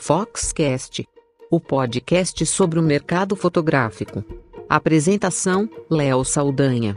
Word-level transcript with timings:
Foxcast, 0.00 1.06
o 1.50 1.60
podcast 1.60 2.46
sobre 2.46 2.78
o 2.78 2.82
mercado 2.82 3.34
fotográfico. 3.34 4.24
Apresentação: 4.68 5.68
Léo 5.90 6.24
Saldanha. 6.24 6.96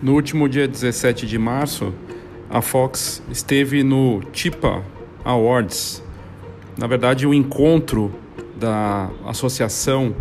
No 0.00 0.14
último 0.14 0.48
dia 0.48 0.66
17 0.68 1.26
de 1.26 1.38
março, 1.38 1.92
a 2.48 2.62
Fox 2.62 3.20
esteve 3.30 3.82
no 3.82 4.22
TIPA 4.32 4.82
Awards. 5.24 6.02
Na 6.78 6.86
verdade, 6.86 7.26
o 7.26 7.34
encontro 7.34 8.14
da 8.56 9.10
Associação 9.26 10.14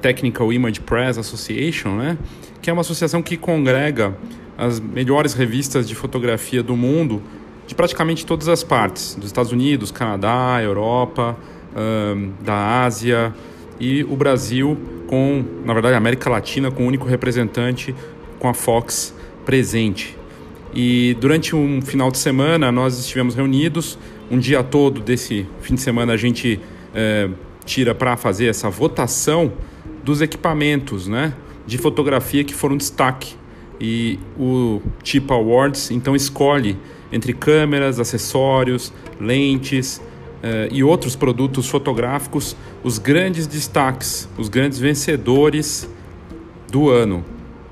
Technical 0.00 0.52
Image 0.52 0.80
Press 0.80 1.18
Association, 1.18 1.96
né? 1.96 2.18
que 2.62 2.70
é 2.70 2.72
uma 2.72 2.80
associação 2.80 3.22
que 3.22 3.36
congrega 3.36 4.16
as 4.56 4.80
melhores 4.80 5.34
revistas 5.34 5.88
de 5.88 5.94
fotografia 5.94 6.62
do 6.62 6.76
mundo, 6.76 7.22
de 7.66 7.74
praticamente 7.74 8.24
todas 8.24 8.48
as 8.48 8.62
partes, 8.62 9.14
dos 9.16 9.26
Estados 9.26 9.52
Unidos, 9.52 9.90
Canadá, 9.90 10.60
Europa, 10.62 11.36
um, 11.76 12.32
da 12.42 12.84
Ásia 12.84 13.34
e 13.80 14.04
o 14.04 14.16
Brasil 14.16 14.78
com, 15.06 15.44
na 15.64 15.72
verdade, 15.72 15.94
a 15.94 15.98
América 15.98 16.30
Latina 16.30 16.70
com 16.70 16.84
o 16.84 16.86
único 16.86 17.06
representante 17.06 17.94
com 18.38 18.48
a 18.48 18.54
Fox 18.54 19.14
presente. 19.44 20.16
E 20.74 21.16
durante 21.20 21.54
um 21.54 21.80
final 21.82 22.10
de 22.10 22.18
semana 22.18 22.72
nós 22.72 22.98
estivemos 22.98 23.34
reunidos, 23.34 23.98
um 24.30 24.38
dia 24.38 24.62
todo 24.62 25.00
desse 25.00 25.46
fim 25.60 25.74
de 25.74 25.80
semana 25.80 26.14
a 26.14 26.16
gente 26.16 26.60
eh, 26.94 27.28
tira 27.64 27.94
para 27.94 28.16
fazer 28.16 28.46
essa 28.46 28.68
votação 28.68 29.52
dos 30.02 30.20
equipamentos, 30.20 31.06
né, 31.06 31.34
de 31.66 31.78
fotografia 31.78 32.44
que 32.44 32.54
foram 32.54 32.76
destaque. 32.76 33.36
E 33.80 34.18
o 34.38 34.80
Tipo 35.02 35.34
Awards 35.34 35.90
então 35.90 36.14
escolhe 36.14 36.78
entre 37.12 37.32
câmeras, 37.32 37.98
acessórios, 37.98 38.92
lentes 39.20 40.00
eh, 40.42 40.68
e 40.70 40.84
outros 40.84 41.16
produtos 41.16 41.68
fotográficos 41.68 42.56
os 42.84 42.98
grandes 42.98 43.46
destaques, 43.46 44.28
os 44.36 44.48
grandes 44.50 44.78
vencedores 44.78 45.88
do 46.70 46.90
ano. 46.90 47.24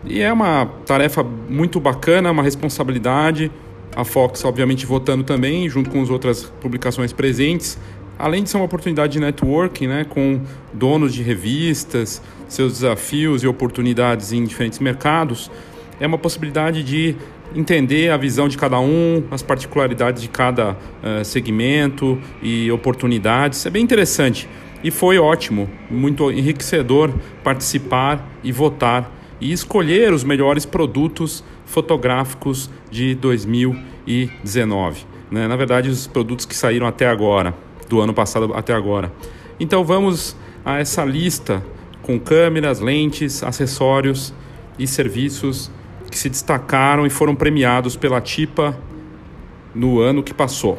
E 0.04 0.20
é 0.20 0.32
uma 0.32 0.66
tarefa 0.86 1.22
muito 1.22 1.78
bacana, 1.78 2.30
uma 2.30 2.42
responsabilidade. 2.42 3.52
A 3.94 4.04
Fox, 4.04 4.42
obviamente, 4.44 4.86
votando 4.86 5.22
também, 5.22 5.68
junto 5.68 5.90
com 5.90 6.00
as 6.00 6.08
outras 6.08 6.44
publicações 6.60 7.12
presentes. 7.12 7.78
Além 8.22 8.44
de 8.44 8.50
ser 8.50 8.56
uma 8.56 8.66
oportunidade 8.66 9.14
de 9.14 9.18
networking 9.18 9.88
né, 9.88 10.06
com 10.08 10.40
donos 10.72 11.12
de 11.12 11.24
revistas, 11.24 12.22
seus 12.46 12.74
desafios 12.74 13.42
e 13.42 13.48
oportunidades 13.48 14.32
em 14.32 14.44
diferentes 14.44 14.78
mercados, 14.78 15.50
é 15.98 16.06
uma 16.06 16.16
possibilidade 16.16 16.84
de 16.84 17.16
entender 17.52 18.12
a 18.12 18.16
visão 18.16 18.46
de 18.46 18.56
cada 18.56 18.78
um, 18.78 19.24
as 19.28 19.42
particularidades 19.42 20.22
de 20.22 20.28
cada 20.28 20.70
uh, 20.70 21.24
segmento 21.24 22.16
e 22.40 22.70
oportunidades. 22.70 23.66
É 23.66 23.70
bem 23.70 23.82
interessante 23.82 24.48
e 24.84 24.92
foi 24.92 25.18
ótimo, 25.18 25.68
muito 25.90 26.30
enriquecedor 26.30 27.12
participar 27.42 28.24
e 28.44 28.52
votar 28.52 29.10
e 29.40 29.50
escolher 29.50 30.12
os 30.12 30.22
melhores 30.22 30.64
produtos 30.64 31.42
fotográficos 31.66 32.70
de 32.88 33.16
2019. 33.16 35.06
Né? 35.28 35.48
Na 35.48 35.56
verdade, 35.56 35.88
os 35.88 36.06
produtos 36.06 36.46
que 36.46 36.54
saíram 36.54 36.86
até 36.86 37.08
agora, 37.08 37.52
do 37.92 38.00
ano 38.00 38.14
passado 38.14 38.54
até 38.54 38.72
agora. 38.72 39.12
Então 39.60 39.84
vamos 39.84 40.34
a 40.64 40.78
essa 40.78 41.04
lista 41.04 41.62
com 42.00 42.18
câmeras, 42.18 42.80
lentes, 42.80 43.42
acessórios 43.42 44.32
e 44.78 44.86
serviços 44.86 45.70
que 46.10 46.18
se 46.18 46.30
destacaram 46.30 47.06
e 47.06 47.10
foram 47.10 47.34
premiados 47.34 47.94
pela 47.94 48.18
TIPA 48.18 48.74
no 49.74 50.00
ano 50.00 50.22
que 50.22 50.33
passou. 50.33 50.78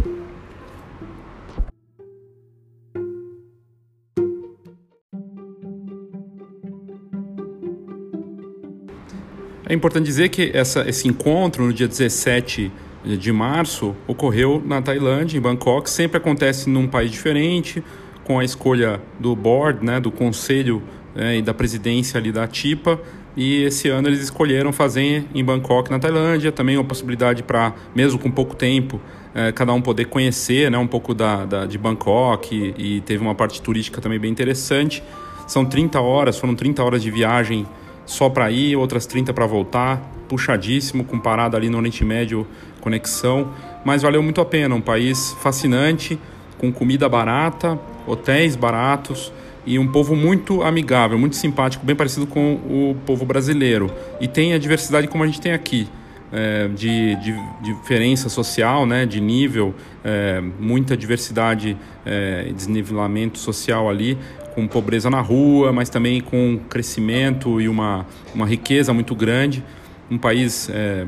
É 9.69 9.73
importante 9.75 10.05
dizer 10.05 10.29
que 10.29 10.49
essa, 10.51 10.87
esse 10.89 11.07
encontro 11.07 11.63
no 11.63 11.73
dia 11.73 11.87
17 11.87 12.71
de 13.03 13.31
março 13.31 13.95
ocorreu 14.07 14.61
na 14.65 14.81
Tailândia, 14.81 15.37
em 15.37 15.41
Bangkok. 15.41 15.89
Sempre 15.89 16.17
acontece 16.17 16.69
num 16.69 16.87
país 16.87 17.11
diferente, 17.11 17.83
com 18.23 18.39
a 18.39 18.43
escolha 18.43 19.01
do 19.19 19.35
board, 19.35 19.85
né, 19.85 19.99
do 19.99 20.11
conselho 20.11 20.81
né, 21.13 21.37
e 21.37 21.41
da 21.41 21.53
presidência 21.53 22.17
ali 22.17 22.31
da 22.31 22.47
TIPA. 22.47 22.99
E 23.35 23.63
esse 23.63 23.89
ano 23.89 24.07
eles 24.07 24.21
escolheram 24.21 24.71
fazer 24.71 25.25
em 25.33 25.43
Bangkok, 25.43 25.89
na 25.89 25.99
Tailândia. 25.99 26.51
Também 26.51 26.77
uma 26.77 26.83
possibilidade 26.83 27.43
para, 27.43 27.73
mesmo 27.95 28.19
com 28.19 28.29
pouco 28.31 28.55
tempo, 28.55 29.01
é, 29.33 29.51
cada 29.51 29.73
um 29.73 29.81
poder 29.81 30.05
conhecer 30.05 30.69
né, 30.69 30.77
um 30.77 30.87
pouco 30.87 31.13
da, 31.13 31.45
da 31.45 31.65
de 31.65 31.77
Bangkok. 31.77 32.55
E, 32.77 32.97
e 32.97 33.01
teve 33.01 33.23
uma 33.23 33.35
parte 33.35 33.61
turística 33.61 33.99
também 33.99 34.19
bem 34.19 34.31
interessante. 34.31 35.03
São 35.47 35.65
30 35.65 35.99
horas, 35.99 36.37
foram 36.37 36.55
30 36.55 36.83
horas 36.83 37.01
de 37.01 37.11
viagem 37.11 37.65
só 38.05 38.29
para 38.29 38.51
ir, 38.51 38.75
outras 38.75 39.05
30 39.05 39.33
para 39.33 39.45
voltar, 39.45 40.01
puxadíssimo, 40.27 41.03
com 41.03 41.19
parada 41.19 41.57
ali 41.57 41.69
no 41.69 41.77
Oriente 41.77 42.03
Médio, 42.03 42.45
conexão, 42.83 43.53
mas 43.85 44.01
valeu 44.01 44.21
muito 44.21 44.41
a 44.41 44.45
pena, 44.45 44.75
um 44.75 44.81
país 44.81 45.35
fascinante, 45.41 46.19
com 46.57 46.71
comida 46.71 47.07
barata, 47.07 47.79
hotéis 48.05 48.57
baratos 48.57 49.31
e 49.65 49.79
um 49.79 49.87
povo 49.87 50.15
muito 50.15 50.61
amigável, 50.61 51.17
muito 51.17 51.37
simpático, 51.37 51.85
bem 51.85 51.95
parecido 51.95 52.27
com 52.27 52.55
o 52.55 52.97
povo 53.05 53.25
brasileiro. 53.25 53.89
E 54.19 54.27
tem 54.27 54.53
a 54.53 54.57
diversidade 54.57 55.07
como 55.07 55.23
a 55.23 55.27
gente 55.27 55.39
tem 55.39 55.53
aqui. 55.53 55.87
É, 56.35 56.67
de, 56.67 57.15
de, 57.17 57.39
diferença 57.61 58.27
social, 58.27 58.87
né, 58.87 59.05
de 59.05 59.21
nível, 59.21 59.71
é, 60.03 60.41
muita 60.59 60.97
diversidade 60.97 61.77
é, 62.03 62.51
desnivelamento 62.55 63.37
social 63.37 63.87
ali, 63.87 64.17
com 64.55 64.67
pobreza 64.67 65.11
na 65.11 65.21
rua, 65.21 65.71
mas 65.71 65.89
também 65.89 66.19
com 66.19 66.59
crescimento 66.67 67.61
e 67.61 67.69
uma, 67.69 68.07
uma 68.33 68.47
riqueza 68.47 68.91
muito 68.91 69.13
grande. 69.13 69.63
Um 70.09 70.17
país 70.17 70.71
é, 70.73 71.05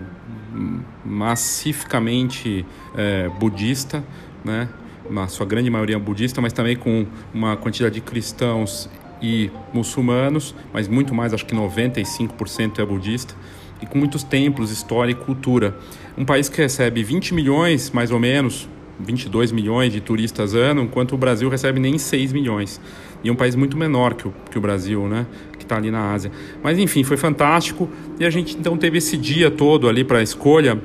massificamente 1.03 2.65
é, 2.95 3.29
budista, 3.39 4.03
né? 4.43 4.69
na 5.09 5.27
sua 5.27 5.45
grande 5.45 5.69
maioria 5.69 5.99
budista, 5.99 6.41
mas 6.41 6.53
também 6.53 6.75
com 6.75 7.05
uma 7.33 7.55
quantidade 7.55 7.95
de 7.95 8.01
cristãos 8.01 8.89
e 9.21 9.51
muçulmanos, 9.73 10.55
mas 10.73 10.87
muito 10.87 11.13
mais, 11.13 11.33
acho 11.33 11.45
que 11.45 11.55
95% 11.55 12.79
é 12.79 12.85
budista, 12.85 13.35
e 13.81 13.85
com 13.85 13.97
muitos 13.97 14.23
templos, 14.23 14.71
história 14.71 15.11
e 15.11 15.15
cultura. 15.15 15.77
Um 16.17 16.25
país 16.25 16.49
que 16.49 16.61
recebe 16.61 17.03
20 17.03 17.33
milhões, 17.33 17.91
mais 17.91 18.11
ou 18.11 18.19
menos, 18.19 18.69
22 18.99 19.51
milhões 19.51 19.91
de 19.91 19.99
turistas 19.99 20.53
ano, 20.53 20.83
enquanto 20.83 21.13
o 21.13 21.17
Brasil 21.17 21.49
recebe 21.49 21.79
nem 21.79 21.97
6 21.97 22.33
milhões. 22.33 22.79
E 23.23 23.29
é 23.29 23.31
um 23.31 23.35
país 23.35 23.55
muito 23.55 23.77
menor 23.77 24.13
que 24.13 24.27
o, 24.27 24.33
que 24.51 24.57
o 24.57 24.61
Brasil, 24.61 25.07
né? 25.07 25.25
Que 25.57 25.63
está 25.63 25.77
ali 25.77 25.91
na 25.91 26.13
Ásia. 26.13 26.31
Mas 26.63 26.77
enfim, 26.77 27.03
foi 27.03 27.17
fantástico. 27.17 27.89
E 28.19 28.25
a 28.25 28.29
gente 28.29 28.55
então 28.55 28.77
teve 28.77 28.99
esse 28.99 29.17
dia 29.17 29.49
todo 29.49 29.89
ali 29.89 30.03
para 30.03 30.21
escolha. 30.21 30.79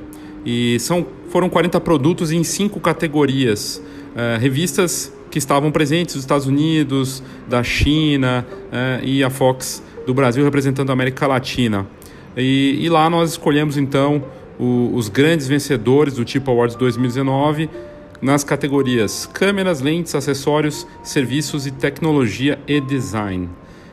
E 0.44 0.78
são, 0.80 1.06
foram 1.28 1.48
40 1.48 1.80
produtos 1.80 2.32
em 2.32 2.42
cinco 2.42 2.80
categorias. 2.80 3.82
Uh, 4.10 4.40
revistas 4.40 5.12
que 5.30 5.38
estavam 5.38 5.70
presentes 5.70 6.14
dos 6.14 6.24
Estados 6.24 6.46
Unidos, 6.46 7.22
da 7.48 7.62
China 7.62 8.44
uh, 8.50 9.04
e 9.04 9.22
a 9.22 9.30
Fox 9.30 9.82
do 10.06 10.12
Brasil 10.12 10.42
representando 10.42 10.90
a 10.90 10.92
América 10.92 11.26
Latina. 11.26 11.86
E, 12.36 12.78
e 12.80 12.88
lá 12.88 13.08
nós 13.08 13.30
escolhemos 13.30 13.76
então 13.76 14.24
o, 14.58 14.90
os 14.94 15.08
grandes 15.08 15.46
vencedores 15.46 16.14
do 16.14 16.24
Tipo 16.24 16.50
Awards 16.50 16.76
2019 16.76 17.68
nas 18.20 18.44
categorias 18.44 19.26
câmeras, 19.26 19.80
lentes, 19.80 20.14
acessórios, 20.14 20.86
serviços 21.02 21.66
e 21.66 21.70
tecnologia 21.70 22.58
e 22.66 22.80
design. 22.80 23.48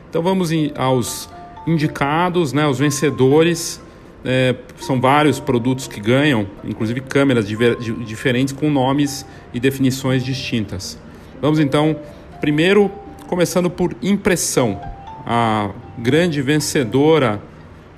Então 0.08 0.22
vamos 0.22 0.50
aos 0.76 1.28
indicados, 1.66 2.52
né, 2.52 2.66
os 2.66 2.78
vencedores. 2.78 3.80
É, 4.24 4.54
são 4.78 5.00
vários 5.00 5.38
produtos 5.38 5.86
que 5.86 6.00
ganham, 6.00 6.46
inclusive 6.64 7.00
câmeras 7.00 7.46
diferentes 7.46 8.52
com 8.52 8.68
nomes 8.68 9.24
e 9.54 9.60
definições 9.60 10.24
distintas. 10.24 10.98
Vamos 11.40 11.60
então, 11.60 11.96
primeiro, 12.40 12.90
começando 13.28 13.70
por 13.70 13.94
impressão. 14.02 14.80
A 15.24 15.70
grande 15.96 16.42
vencedora 16.42 17.40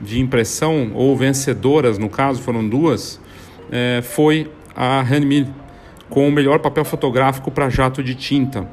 de 0.00 0.20
impressão, 0.20 0.90
ou 0.94 1.16
vencedoras 1.16 1.96
no 1.96 2.08
caso, 2.08 2.42
foram 2.42 2.68
duas, 2.68 3.20
é, 3.70 4.02
foi 4.02 4.50
a 4.74 5.00
Hanmil 5.00 5.46
com 6.10 6.28
o 6.28 6.32
melhor 6.32 6.58
papel 6.58 6.84
fotográfico 6.84 7.50
para 7.50 7.70
jato 7.70 8.02
de 8.02 8.14
tinta. 8.14 8.68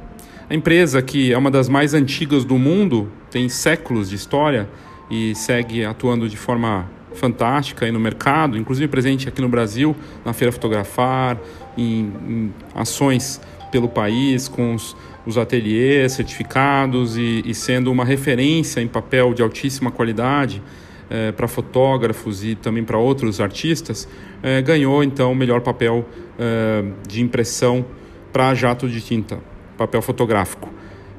A 0.50 0.56
empresa, 0.56 1.02
que 1.02 1.32
é 1.32 1.38
uma 1.38 1.52
das 1.52 1.70
mais 1.70 1.94
antigas 1.94 2.44
do 2.44 2.58
mundo, 2.58 3.10
tem 3.30 3.48
séculos 3.48 4.10
de 4.10 4.16
história 4.16 4.68
e 5.10 5.36
segue 5.36 5.86
atuando 5.86 6.28
de 6.28 6.36
forma 6.36 6.90
fantástica 7.14 7.90
no 7.92 8.00
mercado, 8.00 8.58
inclusive 8.58 8.88
presente 8.88 9.28
aqui 9.28 9.42
no 9.42 9.50
Brasil, 9.50 9.96
na 10.26 10.34
Feira 10.34 10.52
Fotografar, 10.52 11.38
em, 11.78 12.12
em 12.28 12.54
ações 12.76 13.42
pelo 13.72 13.88
país, 13.88 14.48
com 14.48 14.74
os, 14.74 14.96
os 15.26 15.38
ateliês 15.38 16.14
certificados 16.14 17.18
e, 17.18 17.44
e, 17.46 17.54
sendo 17.54 17.92
uma 17.92 18.06
referência 18.06 18.82
em 18.82 18.88
papel 18.88 19.34
de 19.34 19.42
altíssima 19.42 19.92
qualidade 19.92 20.62
é, 21.10 21.32
para 21.32 21.48
fotógrafos 21.48 22.44
e 22.44 22.56
também 22.56 22.84
para 22.84 22.98
outros 22.98 23.42
artistas, 23.42 24.08
é, 24.42 24.62
ganhou 24.62 25.04
então 25.04 25.32
o 25.32 25.36
melhor 25.36 25.62
papel 25.62 26.06
é, 26.38 26.84
de 27.08 27.22
impressão 27.22 27.86
para 28.32 28.54
jato 28.54 28.88
de 28.88 29.02
tinta, 29.02 29.40
papel 29.78 30.02
fotográfico. 30.02 30.70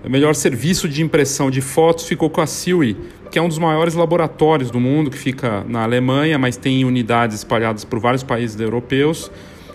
O 0.05 0.09
melhor 0.09 0.35
serviço 0.35 0.89
de 0.89 1.03
impressão 1.03 1.51
de 1.51 1.61
fotos 1.61 2.07
ficou 2.07 2.31
com 2.31 2.41
a 2.41 2.47
Silly, 2.47 2.97
que 3.31 3.39
é 3.39 3.43
um 3.43 3.49
dos 3.49 3.59
maiores 3.59 3.95
laboratórios 3.95 4.71
do 4.71 4.79
mundo, 4.79 5.11
que 5.11 5.19
fica 5.19 5.65
na 5.69 5.83
Alemanha, 5.83 6.39
mas 6.39 6.57
tem 6.57 6.85
unidades 6.85 7.39
espalhadas 7.39 7.85
por 7.85 7.99
vários 7.99 8.23
países 8.23 8.59
europeus, 8.61 9.31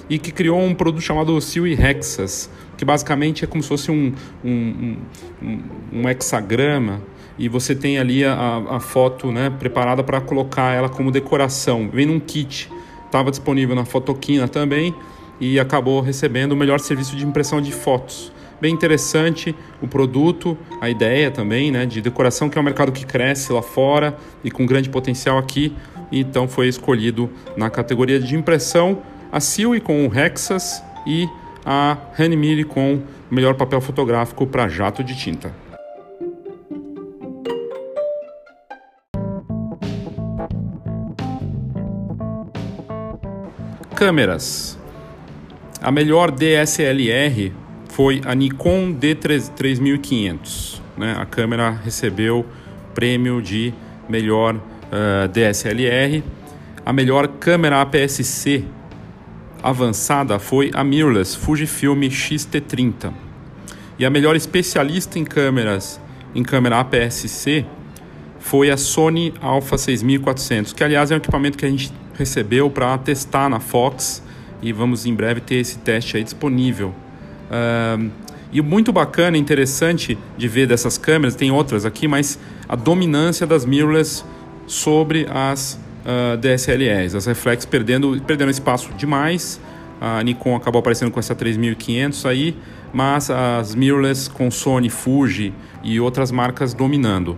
e 0.10 0.18
que 0.18 0.32
criou 0.32 0.62
um 0.62 0.74
produto 0.74 1.02
chamado 1.02 1.40
Silly 1.42 1.74
Hexas, 1.74 2.50
que 2.78 2.86
basicamente 2.86 3.44
é 3.44 3.48
como 3.48 3.62
se 3.62 3.70
fosse 3.70 3.92
um, 3.92 4.14
um, 4.44 4.98
um, 5.42 5.60
um 5.92 6.10
hexagrama 6.10 7.02
e 7.38 7.50
você 7.50 7.76
tem 7.76 7.98
ali 7.98 8.24
a, 8.24 8.64
a 8.70 8.80
foto 8.80 9.32
né, 9.32 9.50
preparada 9.50 10.04
para 10.04 10.22
colocar 10.22 10.74
ela 10.74 10.90
como 10.90 11.12
decoração. 11.12 11.90
Vem 11.92 12.06
num 12.06 12.20
kit, 12.20 12.70
estava 13.06 13.30
disponível 13.32 13.76
na 13.76 13.86
Fotoquina 13.86 14.48
também 14.48 14.94
e 15.40 15.60
acabou 15.60 16.02
recebendo 16.02 16.54
o 16.54 16.56
melhor 16.56 16.80
serviço 16.80 17.16
de 17.16 17.26
impressão 17.26 17.62
de 17.62 17.72
fotos. 17.72 18.32
Bem 18.62 18.74
interessante 18.74 19.54
o 19.82 19.88
produto, 19.88 20.58
a 20.80 20.90
ideia 20.90 21.30
também 21.30 21.72
né, 21.72 21.86
de 21.86 22.02
decoração, 22.02 22.50
que 22.50 22.58
é 22.58 22.62
um 22.62 22.64
mercado 22.64 22.92
que 22.92 23.06
cresce 23.06 23.52
lá 23.52 23.62
fora 23.62 24.16
e 24.44 24.50
com 24.50 24.66
grande 24.66 24.90
potencial 24.90 25.38
aqui. 25.38 25.76
Então 26.12 26.48
foi 26.48 26.68
escolhido 26.68 27.30
na 27.58 27.70
categoria 27.70 28.20
de 28.20 28.36
impressão 28.36 29.02
a 29.32 29.40
Silly 29.40 29.82
com 29.82 30.08
o 30.08 30.18
Hexas 30.18 30.84
e 31.06 31.28
a 31.66 31.98
Hanmiri 32.18 32.64
com 32.64 32.96
o 32.96 33.34
melhor 33.34 33.56
papel 33.56 33.82
fotográfico 33.82 34.46
para 34.46 34.68
jato 34.68 35.04
de 35.04 35.18
tinta. 35.18 35.54
Câmeras. 43.96 44.73
A 45.84 45.92
melhor 45.92 46.32
DSLR 46.32 47.52
foi 47.90 48.22
a 48.24 48.34
Nikon 48.34 48.96
D3500. 48.96 50.80
Né? 50.98 51.14
A 51.20 51.26
câmera 51.26 51.72
recebeu 51.72 52.46
prêmio 52.96 53.42
de 53.42 53.74
melhor 54.08 54.56
uh, 54.56 54.60
eh, 54.94 55.28
DSLR. 55.28 56.24
A 56.86 56.94
melhor 56.94 57.28
câmera 57.28 57.82
APS-C 57.82 58.64
avançada 59.62 60.40
foi 60.40 60.72
a 60.74 60.86
mirrorless 60.86 61.36
Fujifilm 61.36 62.02
X-T30. 62.04 63.12
E 64.00 64.06
a 64.06 64.10
melhor 64.10 64.38
especialista 64.38 65.20
em 65.20 65.26
câmeras 65.26 66.00
em 66.34 66.44
câmera 66.44 66.80
APS-C 66.80 67.66
foi 68.40 68.72
a 68.72 68.78
Sony 68.78 69.34
Alpha 69.42 69.78
6400, 69.78 70.72
que 70.72 70.82
aliás 70.82 71.12
é 71.12 71.16
um 71.16 71.18
equipamento 71.18 71.58
que 71.58 71.66
a 71.66 71.70
gente 71.70 71.92
recebeu 72.14 72.70
para 72.70 72.98
testar 73.00 73.50
na 73.50 73.60
Fox 73.60 74.24
e 74.64 74.72
vamos 74.72 75.06
em 75.06 75.14
breve 75.14 75.42
ter 75.42 75.56
esse 75.56 75.78
teste 75.80 76.16
aí 76.16 76.24
disponível. 76.24 76.96
Uh, 77.52 78.10
e 78.52 78.62
muito 78.62 78.94
bacana, 78.94 79.38
interessante 79.38 80.18
de 80.38 80.48
ver 80.48 80.68
dessas 80.68 80.98
câmeras, 80.98 81.36
tem 81.36 81.52
outras 81.52 81.86
aqui, 81.86 82.08
mas 82.08 82.40
a 82.70 82.76
dominância 82.76 83.46
das 83.46 83.66
mirrorless 83.66 84.24
sobre 84.66 85.28
as 85.30 85.78
uh, 86.06 86.38
DSLRs, 86.38 87.16
as 87.16 87.26
reflex 87.26 87.66
perdendo, 87.66 88.22
perdendo 88.26 88.50
espaço 88.50 88.90
demais. 88.94 89.60
A 90.00 90.24
Nikon 90.24 90.56
acabou 90.56 90.80
aparecendo 90.80 91.12
com 91.12 91.20
essa 91.20 91.36
3500 91.36 92.26
aí, 92.26 92.56
mas 92.94 93.30
as 93.30 93.76
mirrorless 93.76 94.30
com 94.30 94.50
Sony, 94.50 94.90
Fuji 94.90 95.54
e 95.84 96.00
outras 96.00 96.32
marcas 96.32 96.74
dominando. 96.74 97.38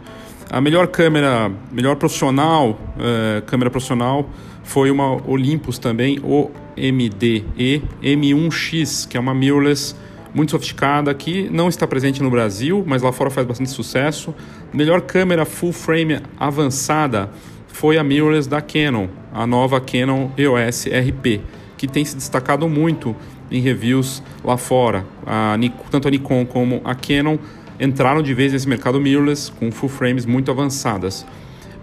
A 0.50 0.62
melhor 0.62 0.88
câmera, 0.88 1.52
melhor 1.72 1.96
profissional, 1.96 2.72
uh, 2.72 3.42
câmera 3.46 3.72
profissional 3.72 4.30
foi 4.66 4.92
uma 4.92 5.22
Olympus 5.30 5.78
também, 5.78 6.20
o 6.22 6.50
MDE 6.76 7.84
M1X, 8.02 9.08
que 9.08 9.16
é 9.16 9.20
uma 9.20 9.34
mirrorless 9.34 9.96
muito 10.34 10.52
sofisticada 10.52 11.14
que 11.14 11.48
não 11.50 11.70
está 11.70 11.88
presente 11.88 12.22
no 12.22 12.30
Brasil, 12.30 12.84
mas 12.86 13.02
lá 13.02 13.12
fora 13.14 13.30
faz 13.30 13.48
bastante 13.48 13.70
sucesso. 13.70 14.36
Melhor 14.74 15.02
câmera 15.02 15.46
full 15.46 15.72
frame 15.72 16.20
avançada 16.38 17.30
foi 17.68 17.98
a 17.98 18.04
mirrorless 18.04 18.50
da 18.50 18.60
Canon, 18.60 19.08
a 19.32 19.48
nova 19.48 19.80
Canon 19.80 20.32
EOS 20.36 20.88
RP, 20.88 21.42
que 21.78 21.88
tem 21.88 22.04
se 22.04 22.16
destacado 22.16 22.68
muito 22.68 23.16
em 23.50 23.62
reviews 23.62 24.22
lá 24.44 24.58
fora. 24.58 25.06
A, 25.26 25.56
tanto 25.92 26.08
a 26.08 26.12
Nikon 26.12 26.46
como 26.46 26.82
a 26.84 26.96
Canon 26.96 27.38
entraram 27.80 28.22
de 28.22 28.34
vez 28.34 28.52
nesse 28.52 28.68
mercado 28.68 29.00
mirrorless 29.00 29.52
com 29.52 29.72
full 29.72 29.90
frames 29.90 30.26
muito 30.26 30.50
avançadas. 30.50 31.26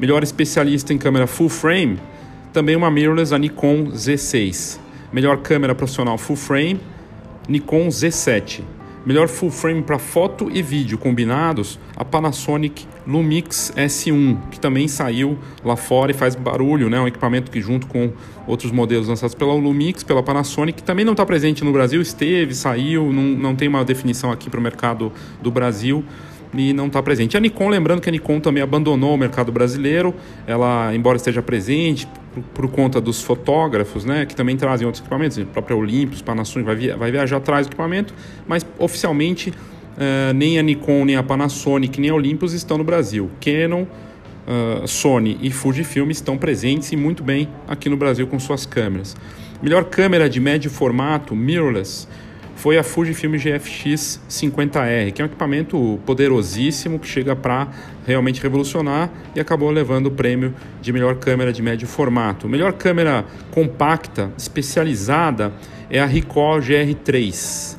Melhor 0.01 0.23
especialista 0.23 0.93
em 0.93 0.99
câmera 0.99 1.29
full 1.29 1.49
frame 1.49 1.99
também 2.53 2.77
uma 2.77 2.91
mirrorless, 2.91 3.35
a 3.35 3.39
Nikon 3.39 3.87
Z6. 3.87 4.79
Melhor 5.13 5.39
câmera 5.39 5.75
profissional 5.75 6.19
full 6.19 6.37
frame, 6.37 6.81
Nikon 7.49 7.89
Z7. 7.89 8.63
Melhor 9.05 9.27
full 9.27 9.51
frame 9.51 9.83
para 9.83 9.99
foto 9.99 10.49
e 10.53 10.63
vídeo 10.63 10.97
combinados, 10.97 11.79
a 11.97 12.05
Panasonic 12.05 12.87
Lumix 13.05 13.73
S1, 13.77 14.39
que 14.51 14.61
também 14.61 14.87
saiu 14.87 15.37
lá 15.65 15.75
fora 15.75 16.13
e 16.13 16.15
faz 16.15 16.37
barulho, 16.37 16.89
né? 16.89 17.01
Um 17.01 17.09
equipamento 17.09 17.51
que 17.51 17.61
junto 17.61 17.89
com 17.89 18.13
outros 18.47 18.71
modelos 18.71 19.09
lançados 19.09 19.35
pela 19.35 19.53
Lumix, 19.55 20.05
pela 20.05 20.23
Panasonic, 20.23 20.79
que 20.79 20.85
também 20.85 21.05
não 21.05 21.15
está 21.15 21.27
presente 21.27 21.65
no 21.65 21.73
Brasil, 21.73 22.01
esteve, 22.01 22.55
saiu, 22.55 23.13
não, 23.13 23.25
não 23.25 23.57
tem 23.57 23.67
uma 23.67 23.85
definição 23.85 24.31
aqui 24.31 24.49
para 24.49 24.61
o 24.61 24.63
mercado 24.63 25.13
do 25.43 25.51
Brasil 25.51 26.05
e 26.55 26.73
não 26.73 26.87
está 26.87 27.03
presente. 27.03 27.37
A 27.37 27.41
Nikon, 27.41 27.71
lembrando 27.71 28.01
que 28.01 28.09
a 28.09 28.13
Nikon 28.13 28.39
também 28.39 28.63
abandonou 28.63 29.15
o 29.15 29.19
mercado 29.19 29.51
brasileiro, 29.51 30.15
ela, 30.47 30.95
embora 30.95 31.17
esteja 31.17 31.43
presente, 31.43 32.07
por, 32.55 32.69
conta 32.69 33.01
dos 33.01 33.23
fotógrafos, 33.23 34.05
né, 34.05 34.27
que 34.27 34.35
também 34.35 34.57
trazem 34.57 34.87
outros 34.87 35.01
equipamentos, 35.01 35.39
a 35.39 35.45
própria 35.45 35.77
Olympus, 35.77 36.23
Panasonic 36.23 36.67
vai, 36.67 36.77
via, 36.77 36.97
vai 36.97 37.11
viajar 37.11 37.39
do 37.39 37.53
equipamento, 37.53 38.15
mas 38.47 38.67
oficialmente 38.79 39.51
uh, 39.51 40.33
nem 40.35 40.59
a 40.59 40.63
Nikon, 40.63 41.05
nem 41.05 41.17
a 41.17 41.23
Panasonic, 41.23 42.01
nem 42.01 42.11
a 42.11 42.15
Olympus 42.15 42.53
estão 42.53 42.79
no 42.79 42.85
Brasil. 42.85 43.31
Canon, 43.41 43.83
uh, 43.83 44.87
Sony 44.87 45.39
e 45.41 45.51
Fujifilm 45.51 46.11
estão 46.11 46.39
presentes 46.39 46.93
e 46.93 46.97
muito 46.97 47.23
bem 47.23 47.49
aqui 47.69 47.89
no 47.89 47.97
Brasil 47.97 48.27
com 48.27 48.39
suas 48.39 48.67
câmeras. 48.67 49.17
Melhor 49.63 49.85
câmera 49.85 50.29
de 50.29 50.41
médio 50.41 50.71
formato, 50.71 51.37
mirrorless, 51.37 52.09
foi 52.63 52.79
a 52.79 52.85
Fujifilm 52.85 53.35
GFX 53.35 54.21
50R, 54.31 55.11
que 55.11 55.21
é 55.21 55.25
um 55.25 55.27
equipamento 55.27 55.99
poderosíssimo 56.07 56.97
que 56.97 57.09
chega 57.09 57.35
para 57.35 57.67
realmente 58.07 58.41
revolucionar 58.41 59.11
e 59.35 59.41
acabou 59.41 59.69
levando 59.69 60.07
o 60.07 60.11
prêmio 60.13 60.55
de 60.81 60.93
melhor 60.93 61.17
câmera 61.17 61.53
de 61.53 61.61
médio 61.61 61.89
formato. 61.89 62.49
Melhor 62.49 62.75
câmera 62.75 63.25
compacta 63.51 64.31
especializada 64.39 65.53
é 65.91 65.99
a 65.99 66.07
Ricoh 66.07 66.61
GR3. 66.61 67.77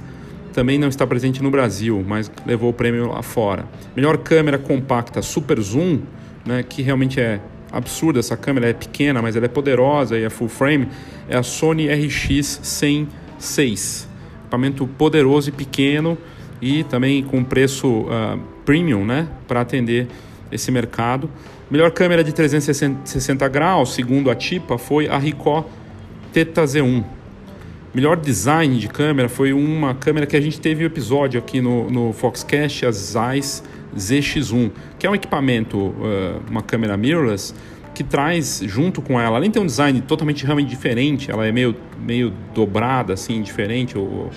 Também 0.52 0.78
não 0.78 0.90
está 0.90 1.08
presente 1.08 1.42
no 1.42 1.50
Brasil, 1.50 2.04
mas 2.06 2.30
levou 2.46 2.72
o 2.72 2.74
prêmio 2.74 3.08
lá 3.08 3.22
fora. 3.22 3.64
Melhor 3.96 4.18
câmera 4.18 4.58
compacta 4.58 5.22
super 5.22 5.62
zoom, 5.62 6.02
né, 6.46 6.62
que 6.62 6.82
realmente 6.82 7.22
é 7.22 7.40
absurda 7.72 8.20
essa 8.20 8.36
câmera, 8.36 8.68
é 8.68 8.74
pequena, 8.74 9.22
mas 9.22 9.38
ela 9.38 9.46
é 9.46 9.50
poderosa 9.50 10.20
e 10.20 10.26
é 10.26 10.30
full 10.30 10.50
frame, 10.50 10.90
é 11.30 11.38
a 11.38 11.42
Sony 11.42 11.88
RX 11.88 12.60
106 12.62 14.12
equipamento 14.54 14.86
poderoso 14.86 15.50
e 15.50 15.52
pequeno 15.52 16.18
e 16.62 16.84
também 16.84 17.24
com 17.24 17.44
preço 17.44 17.88
uh, 17.88 18.40
premium, 18.64 19.04
né, 19.04 19.28
para 19.48 19.62
atender 19.62 20.08
esse 20.52 20.72
mercado. 20.72 21.30
Melhor 21.70 21.92
câmera 21.92 22.24
de 22.24 22.32
360 22.32 23.48
graus, 23.48 23.94
segundo 23.94 24.30
a 24.30 24.36
TIPA, 24.36 24.78
foi 24.78 25.08
a 25.08 25.18
Ricoh 25.18 25.66
Theta 26.32 26.64
Z1. 26.64 27.04
Melhor 27.94 28.18
design 28.18 28.78
de 28.78 28.88
câmera 28.88 29.28
foi 29.28 29.54
uma 29.54 29.96
câmera 29.96 30.26
que 30.26 30.36
a 30.36 30.42
gente 30.42 30.60
teve 30.60 30.84
um 30.84 30.88
episódio 30.88 31.40
aqui 31.40 31.60
no, 31.60 31.90
no 31.90 32.14
Foxcast, 32.14 32.86
a 32.86 32.92
Zeiss 32.92 33.64
ZX1, 33.98 34.72
que 35.00 35.08
é 35.08 35.10
um 35.10 35.16
equipamento, 35.16 35.78
uh, 35.78 36.42
uma 36.50 36.62
câmera 36.62 36.96
mirrorless, 36.96 37.54
que 37.94 38.04
traz 38.04 38.62
junto 38.66 39.02
com 39.02 39.20
ela, 39.20 39.38
além 39.38 39.50
de 39.50 39.54
ter 39.54 39.60
um 39.60 39.66
design 39.66 40.02
totalmente 40.02 40.46
realmente 40.46 40.70
diferente, 40.70 41.30
ela 41.30 41.46
é 41.46 41.52
meio, 41.52 41.76
meio 42.00 42.34
dobrada, 42.54 43.14
assim, 43.14 43.42
diferente 43.42 43.98
o, 43.98 44.30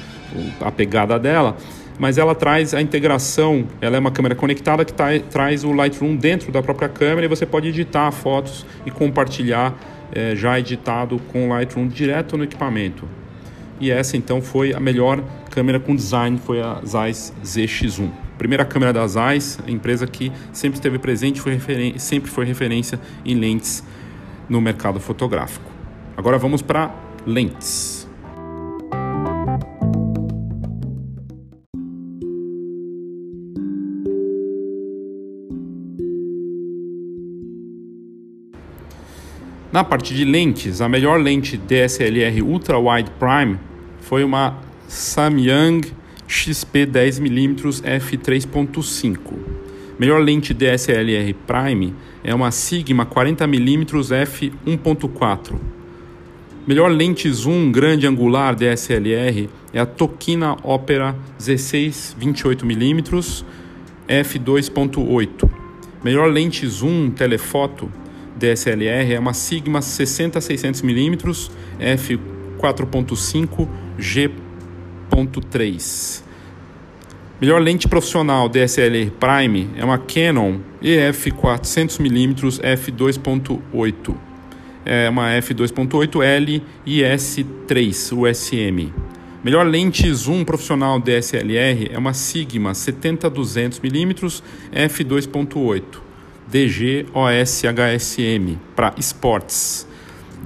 a 0.61 0.71
pegada 0.71 1.19
dela, 1.19 1.57
mas 1.99 2.19
ela 2.19 2.35
traz 2.35 2.75
a 2.75 2.83
integração, 2.83 3.67
ela 3.81 3.97
é 3.97 3.99
uma 3.99 4.11
câmera 4.11 4.35
conectada 4.35 4.85
que 4.85 4.93
tá, 4.93 5.07
traz 5.31 5.65
o 5.65 5.73
Lightroom 5.73 6.17
dentro 6.17 6.53
da 6.53 6.63
própria 6.63 6.89
câmera 6.89 7.25
e 7.25 7.29
você 7.29 7.47
pode 7.47 7.69
editar 7.69 8.11
fotos 8.13 8.67
e 8.85 8.91
compartilhar 8.91 9.75
é, 10.13 10.37
já 10.37 10.59
editado 10.59 11.19
com 11.33 11.47
o 11.47 11.49
Lightroom 11.49 11.89
direto 11.89 12.37
no 12.37 12.45
equipamento. 12.45 13.09
E 13.81 13.91
essa 13.91 14.17
então 14.17 14.41
foi 14.41 14.73
a 14.73 14.81
melhor 14.81 15.23
câmera 15.51 15.81
com 15.81 15.95
design, 15.95 16.39
foi 16.39 16.61
a 16.61 16.81
Zeiss 16.85 17.33
ZX1 17.43 18.25
primeira 18.38 18.64
câmera 18.64 18.93
da 18.93 19.07
Zeiss, 19.07 19.59
empresa 19.66 20.07
que 20.07 20.33
sempre 20.52 20.78
esteve 20.78 20.99
presente, 20.99 21.40
foi 21.40 21.59
sempre 21.99 22.31
foi 22.31 22.45
referência 22.45 23.00
em 23.25 23.35
lentes 23.35 23.83
no 24.49 24.61
mercado 24.61 25.00
fotográfico. 25.00 25.71
Agora 26.16 26.38
vamos 26.38 26.62
para 26.62 26.95
lentes. 27.26 28.07
Na 39.76 39.85
parte 39.85 40.14
de 40.14 40.25
lentes, 40.25 40.81
a 40.81 40.88
melhor 40.88 41.21
lente 41.21 41.59
DSLR 41.59 42.40
Ultra 42.40 42.78
Wide 42.78 43.11
Prime 43.19 43.59
foi 44.00 44.25
uma 44.25 44.59
Samyang 44.88 45.93
XP 46.28 46.87
10mm 46.87 47.83
f3.5. 47.83 49.18
Melhor 49.99 50.21
lente 50.21 50.52
DSLR 50.52 51.35
Prime 51.47 51.95
é 52.23 52.35
uma 52.35 52.50
Sigma 52.50 53.06
40mm 53.06 53.87
f1.4. 53.87 55.54
Melhor 56.66 56.90
lente 56.90 57.30
zoom 57.30 57.71
grande 57.71 58.06
angular 58.06 58.54
DSLR 58.54 59.49
é 59.73 59.78
a 59.80 59.87
Tokina 59.87 60.56
Opera 60.64 61.16
Z6 61.40 62.16
28mm 62.21 63.45
f2.8. 64.09 65.49
Melhor 66.02 66.30
lente 66.30 66.66
zoom 66.66 67.11
telefoto 67.11 67.88
DSLR 68.37 69.14
é 69.14 69.18
uma 69.18 69.33
Sigma 69.33 69.80
60-600mm 69.80 71.50
f4.5 71.80 73.68
g.3. 75.11 76.23
Melhor 77.41 77.61
lente 77.61 77.87
profissional 77.87 78.49
DSLR 78.49 79.11
Prime 79.11 79.69
é 79.77 79.85
uma 79.85 79.99
Canon 79.99 80.59
EF 80.83 81.31
400mm 81.33 82.61
f2.8. 82.63 84.15
É 84.85 85.09
uma 85.11 85.31
f2.8L 85.33 86.63
IS3 86.87 88.17
USM. 88.17 88.93
Melhor 89.45 89.67
lente 89.67 90.13
zoom 90.15 90.45
profissional 90.45 90.99
DSLR 90.99 91.91
é 91.93 91.99
uma 91.99 92.15
Sigma 92.15 92.73
70-200mm 92.73 94.43
f2.8 94.73 95.83
DG 96.49 97.07
OS 97.13 97.63
HSM 97.65 98.57
para 98.75 98.95
esportes. 98.97 99.87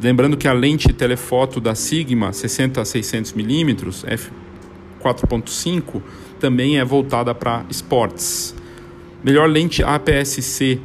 Lembrando 0.02 0.36
que 0.36 0.48
a 0.48 0.52
lente 0.52 0.92
telefoto 0.92 1.60
da 1.60 1.74
Sigma 1.74 2.32
60 2.32 2.80
a 2.80 2.84
600 5.02 5.64
mm 5.64 5.80
f4.5 5.80 6.02
também 6.38 6.78
é 6.78 6.84
voltada 6.84 7.34
para 7.34 7.64
esportes. 7.68 8.54
Melhor 9.22 9.48
lente 9.48 9.82
APS-C 9.82 10.80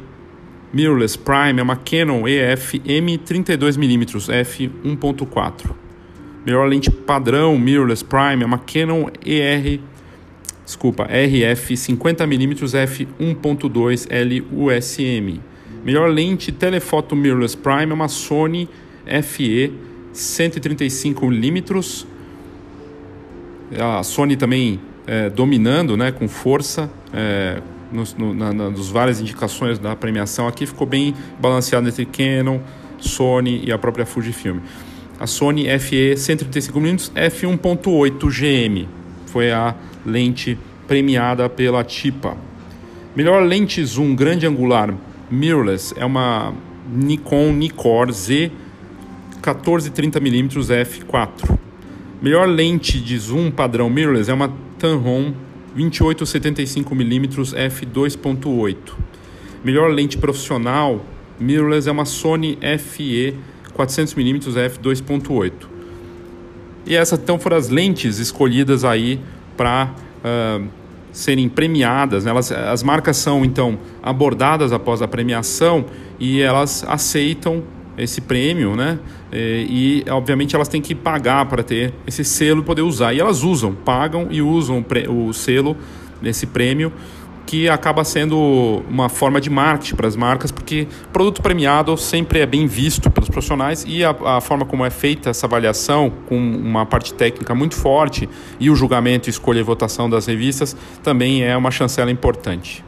mirrorless 0.72 1.16
prime 1.16 1.60
é 1.60 1.62
uma 1.62 1.76
Canon 1.76 2.26
EF 2.26 2.78
M32mm 2.80 4.28
f1.4. 4.28 5.70
Melhor 6.44 6.68
lente 6.68 6.90
padrão 6.90 7.58
mirrorless 7.58 8.04
prime 8.04 8.42
é 8.42 8.46
uma 8.46 8.58
Canon 8.58 9.08
ER 9.24 9.80
desculpa, 10.66 11.04
RF 11.04 11.74
50mm 11.74 13.06
f1.2 13.18 14.08
LUSM. 14.10 15.40
Melhor 15.84 16.10
lente 16.10 16.50
telefoto 16.50 17.14
mirrorless 17.14 17.56
prime 17.56 17.92
é 17.92 17.94
uma 17.94 18.08
Sony 18.08 18.68
FE 19.22 19.72
135mm. 20.12 22.06
A 23.78 24.02
Sony 24.02 24.36
também 24.36 24.80
é, 25.06 25.30
dominando 25.30 25.96
né, 25.96 26.12
com 26.12 26.28
força 26.28 26.90
é, 27.12 27.60
nos, 27.90 28.14
no, 28.14 28.34
na, 28.34 28.52
nas 28.52 28.88
várias 28.88 29.20
indicações 29.20 29.78
da 29.78 29.94
premiação. 29.96 30.46
Aqui 30.46 30.66
ficou 30.66 30.86
bem 30.86 31.14
balanceado 31.40 31.88
entre 31.88 32.06
Canon, 32.06 32.60
Sony 32.98 33.62
e 33.64 33.72
a 33.72 33.78
própria 33.78 34.06
Fujifilm. 34.06 34.58
A 35.18 35.26
Sony 35.26 35.66
FE 35.78 36.14
135mm 36.14 37.12
f1.8 37.14 38.28
GM 38.28 38.86
foi 39.26 39.50
a 39.50 39.74
lente 40.04 40.58
premiada 40.86 41.48
pela 41.48 41.82
TIPA. 41.82 42.36
Melhor 43.14 43.42
lente 43.42 43.82
zoom 43.84 44.14
grande 44.14 44.46
angular 44.46 44.94
mirrorless 45.30 45.94
é 45.96 46.04
uma 46.04 46.52
Nikon 46.92 47.52
Nikkor 47.52 48.12
Z 48.12 48.52
1430mm 49.42 50.50
f4. 50.84 51.65
Melhor 52.20 52.48
lente 52.48 52.98
de 52.98 53.18
zoom 53.18 53.50
padrão 53.50 53.90
mirrorless 53.90 54.30
é 54.30 54.34
uma 54.34 54.52
Tamron 54.78 55.34
2875mm 55.76 57.54
f2.8. 57.54 58.76
Melhor 59.62 59.90
lente 59.90 60.16
profissional 60.16 61.04
mirrorless 61.38 61.88
é 61.88 61.92
uma 61.92 62.06
Sony 62.06 62.58
FE 62.78 63.34
400mm 63.76 64.54
f2.8. 64.70 65.52
E 66.86 66.94
essas 66.94 67.18
então 67.18 67.38
foram 67.38 67.56
as 67.56 67.68
lentes 67.68 68.18
escolhidas 68.18 68.84
aí 68.84 69.20
para 69.56 69.90
uh, 70.24 70.66
serem 71.12 71.48
premiadas. 71.48 72.24
Né? 72.24 72.30
Elas, 72.30 72.50
as 72.50 72.82
marcas 72.82 73.16
são 73.16 73.44
então 73.44 73.78
abordadas 74.02 74.72
após 74.72 75.02
a 75.02 75.08
premiação 75.08 75.84
e 76.18 76.40
elas 76.40 76.84
aceitam 76.88 77.62
esse 77.96 78.20
prêmio, 78.20 78.76
né? 78.76 78.98
E, 79.32 80.04
e, 80.06 80.10
obviamente 80.10 80.54
elas 80.54 80.68
têm 80.68 80.80
que 80.80 80.94
pagar 80.94 81.46
para 81.46 81.62
ter 81.62 81.92
esse 82.06 82.24
selo 82.24 82.60
e 82.60 82.64
poder 82.64 82.82
usar. 82.82 83.14
E 83.14 83.20
elas 83.20 83.42
usam, 83.42 83.74
pagam 83.74 84.28
e 84.30 84.42
usam 84.42 84.84
o, 85.08 85.28
o 85.28 85.32
selo 85.32 85.76
nesse 86.20 86.46
prêmio, 86.46 86.92
que 87.46 87.68
acaba 87.68 88.04
sendo 88.04 88.82
uma 88.90 89.08
forma 89.08 89.40
de 89.40 89.48
marketing 89.48 89.94
para 89.94 90.08
as 90.08 90.16
marcas, 90.16 90.50
porque 90.50 90.88
produto 91.12 91.40
premiado 91.40 91.96
sempre 91.96 92.40
é 92.40 92.46
bem 92.46 92.66
visto 92.66 93.08
pelos 93.08 93.28
profissionais 93.28 93.84
e 93.86 94.04
a, 94.04 94.10
a 94.10 94.40
forma 94.40 94.66
como 94.66 94.84
é 94.84 94.90
feita 94.90 95.30
essa 95.30 95.46
avaliação, 95.46 96.12
com 96.26 96.36
uma 96.36 96.84
parte 96.84 97.14
técnica 97.14 97.54
muito 97.54 97.76
forte, 97.76 98.28
e 98.58 98.68
o 98.68 98.74
julgamento, 98.74 99.30
escolha 99.30 99.60
e 99.60 99.62
votação 99.62 100.10
das 100.10 100.26
revistas, 100.26 100.76
também 101.02 101.44
é 101.44 101.56
uma 101.56 101.70
chancela 101.70 102.10
importante. 102.10 102.84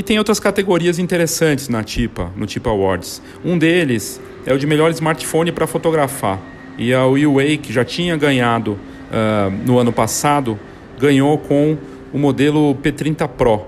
E 0.00 0.02
tem 0.02 0.16
outras 0.16 0.40
categorias 0.40 0.98
interessantes 0.98 1.68
na 1.68 1.84
TIPA, 1.84 2.32
no 2.34 2.46
TIPA 2.46 2.70
Awards. 2.70 3.20
Um 3.44 3.58
deles 3.58 4.18
é 4.46 4.54
o 4.54 4.58
de 4.58 4.66
melhor 4.66 4.90
smartphone 4.92 5.52
para 5.52 5.66
fotografar. 5.66 6.40
E 6.78 6.94
a 6.94 7.04
Huawei, 7.04 7.58
que 7.58 7.70
já 7.70 7.84
tinha 7.84 8.16
ganhado 8.16 8.78
uh, 8.78 9.50
no 9.66 9.78
ano 9.78 9.92
passado, 9.92 10.58
ganhou 10.98 11.36
com 11.36 11.76
o 12.14 12.18
modelo 12.18 12.74
P30 12.76 13.28
Pro, 13.28 13.66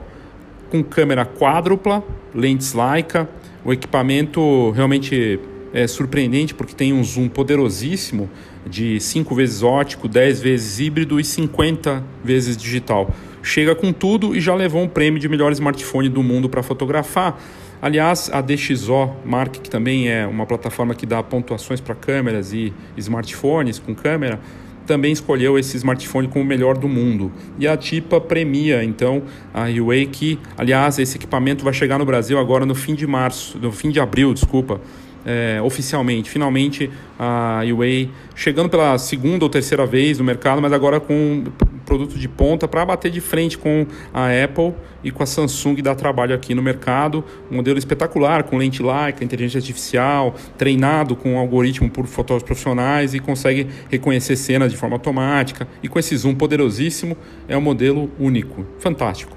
com 0.71 0.83
câmera 0.83 1.27
quádrupla, 1.27 2.03
lentes 2.35 2.73
Leica, 2.73 3.29
o 3.63 3.71
equipamento 3.71 4.71
realmente 4.71 5.39
é 5.75 5.87
surpreendente 5.87 6.55
porque 6.55 6.75
tem 6.75 6.95
um 6.95 7.05
zoom 7.05 7.29
poderosíssimo 7.29 8.31
de 8.67 9.01
5 9.01 9.35
vezes 9.35 9.63
ótico, 9.63 10.09
10 10.09 10.41
vezes 10.41 10.81
híbrido 10.81 11.19
e 11.19 11.25
50 11.25 12.03
vezes 12.25 12.57
digital 12.57 13.13
chega 13.43 13.75
com 13.75 13.93
tudo 13.93 14.37
e 14.37 14.41
já 14.41 14.55
levou 14.55 14.83
um 14.83 14.89
prêmio 14.89 15.19
de 15.19 15.29
melhor 15.29 15.53
smartphone 15.53 16.09
do 16.09 16.23
mundo 16.23 16.49
para 16.49 16.63
fotografar. 16.63 17.39
Aliás, 17.81 18.31
a 18.33 18.41
DxO 18.41 19.11
Mark, 19.25 19.55
que 19.55 19.69
também 19.69 20.09
é 20.09 20.25
uma 20.27 20.47
plataforma 20.47 20.95
que 20.95 21.05
dá 21.05 21.21
pontuações 21.23 21.81
para 21.81 21.97
câmeras 21.97 22.53
e 22.53 22.73
smartphones 22.97 23.81
com 23.81 23.93
câmera, 23.93 24.39
também 24.87 25.13
escolheu 25.13 25.59
esse 25.59 25.77
smartphone 25.77 26.29
como 26.29 26.45
o 26.45 26.47
melhor 26.47 26.79
do 26.79 26.89
mundo. 26.89 27.33
E 27.59 27.67
a 27.67 27.77
TIPA 27.77 28.21
premia, 28.21 28.85
então, 28.85 29.23
a 29.53 29.67
Huawei 29.67 30.07
que, 30.07 30.39
aliás, 30.57 30.99
esse 30.99 31.17
equipamento 31.17 31.65
vai 31.65 31.73
chegar 31.73 31.99
no 31.99 32.05
Brasil 32.05 32.39
agora 32.39 32.65
no 32.65 32.75
fim 32.75 32.95
de 32.95 33.07
março, 33.07 33.59
no 33.59 33.73
fim 33.73 33.91
de 33.91 33.99
abril, 33.99 34.33
desculpa, 34.33 34.81
é, 35.25 35.61
oficialmente. 35.63 36.31
Finalmente, 36.31 36.91
a 37.19 37.63
Huawei 37.65 38.11
chegando 38.35 38.69
pela 38.69 38.97
segunda 38.99 39.45
ou 39.45 39.51
terceira 39.51 39.87
vez 39.87 40.19
no 40.19 40.25
mercado, 40.25 40.61
mas 40.61 40.73
agora 40.73 41.01
com 41.01 41.45
produto 41.85 42.19
de 42.19 42.29
ponta 42.29 42.67
para 42.67 42.85
bater 42.85 43.11
de 43.11 43.21
frente 43.21 43.59
com 43.59 43.87
a 44.15 44.29
Apple 44.29 44.73
e 45.05 45.11
com 45.11 45.23
a 45.23 45.27
Samsung 45.27 45.77
dá 45.83 45.95
trabalho 45.95 46.35
aqui 46.35 46.55
no 46.55 46.63
mercado. 46.63 47.25
Um 47.51 47.57
modelo 47.57 47.79
espetacular 47.79 48.45
com 48.45 48.57
lente 48.57 48.83
Leica, 48.83 49.25
inteligência 49.25 49.59
artificial, 49.59 50.35
treinado 50.57 51.15
com 51.15 51.35
um 51.35 51.39
algoritmo 51.39 51.91
por 51.91 52.07
fotógrafos 52.07 52.47
profissionais 52.47 53.15
e 53.15 53.19
consegue 53.19 53.67
reconhecer 53.91 54.37
cenas 54.37 54.71
de 54.71 54.79
forma 54.79 54.97
automática. 54.97 55.69
E 55.83 55.89
com 55.89 55.99
esse 55.99 56.17
zoom 56.17 56.35
poderosíssimo, 56.35 57.17
é 57.49 57.57
um 57.57 57.61
modelo 57.61 58.11
único, 58.19 58.65
fantástico. 58.79 59.37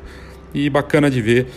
E 0.54 0.70
bacana 0.70 1.10
de 1.10 1.22
ver 1.22 1.48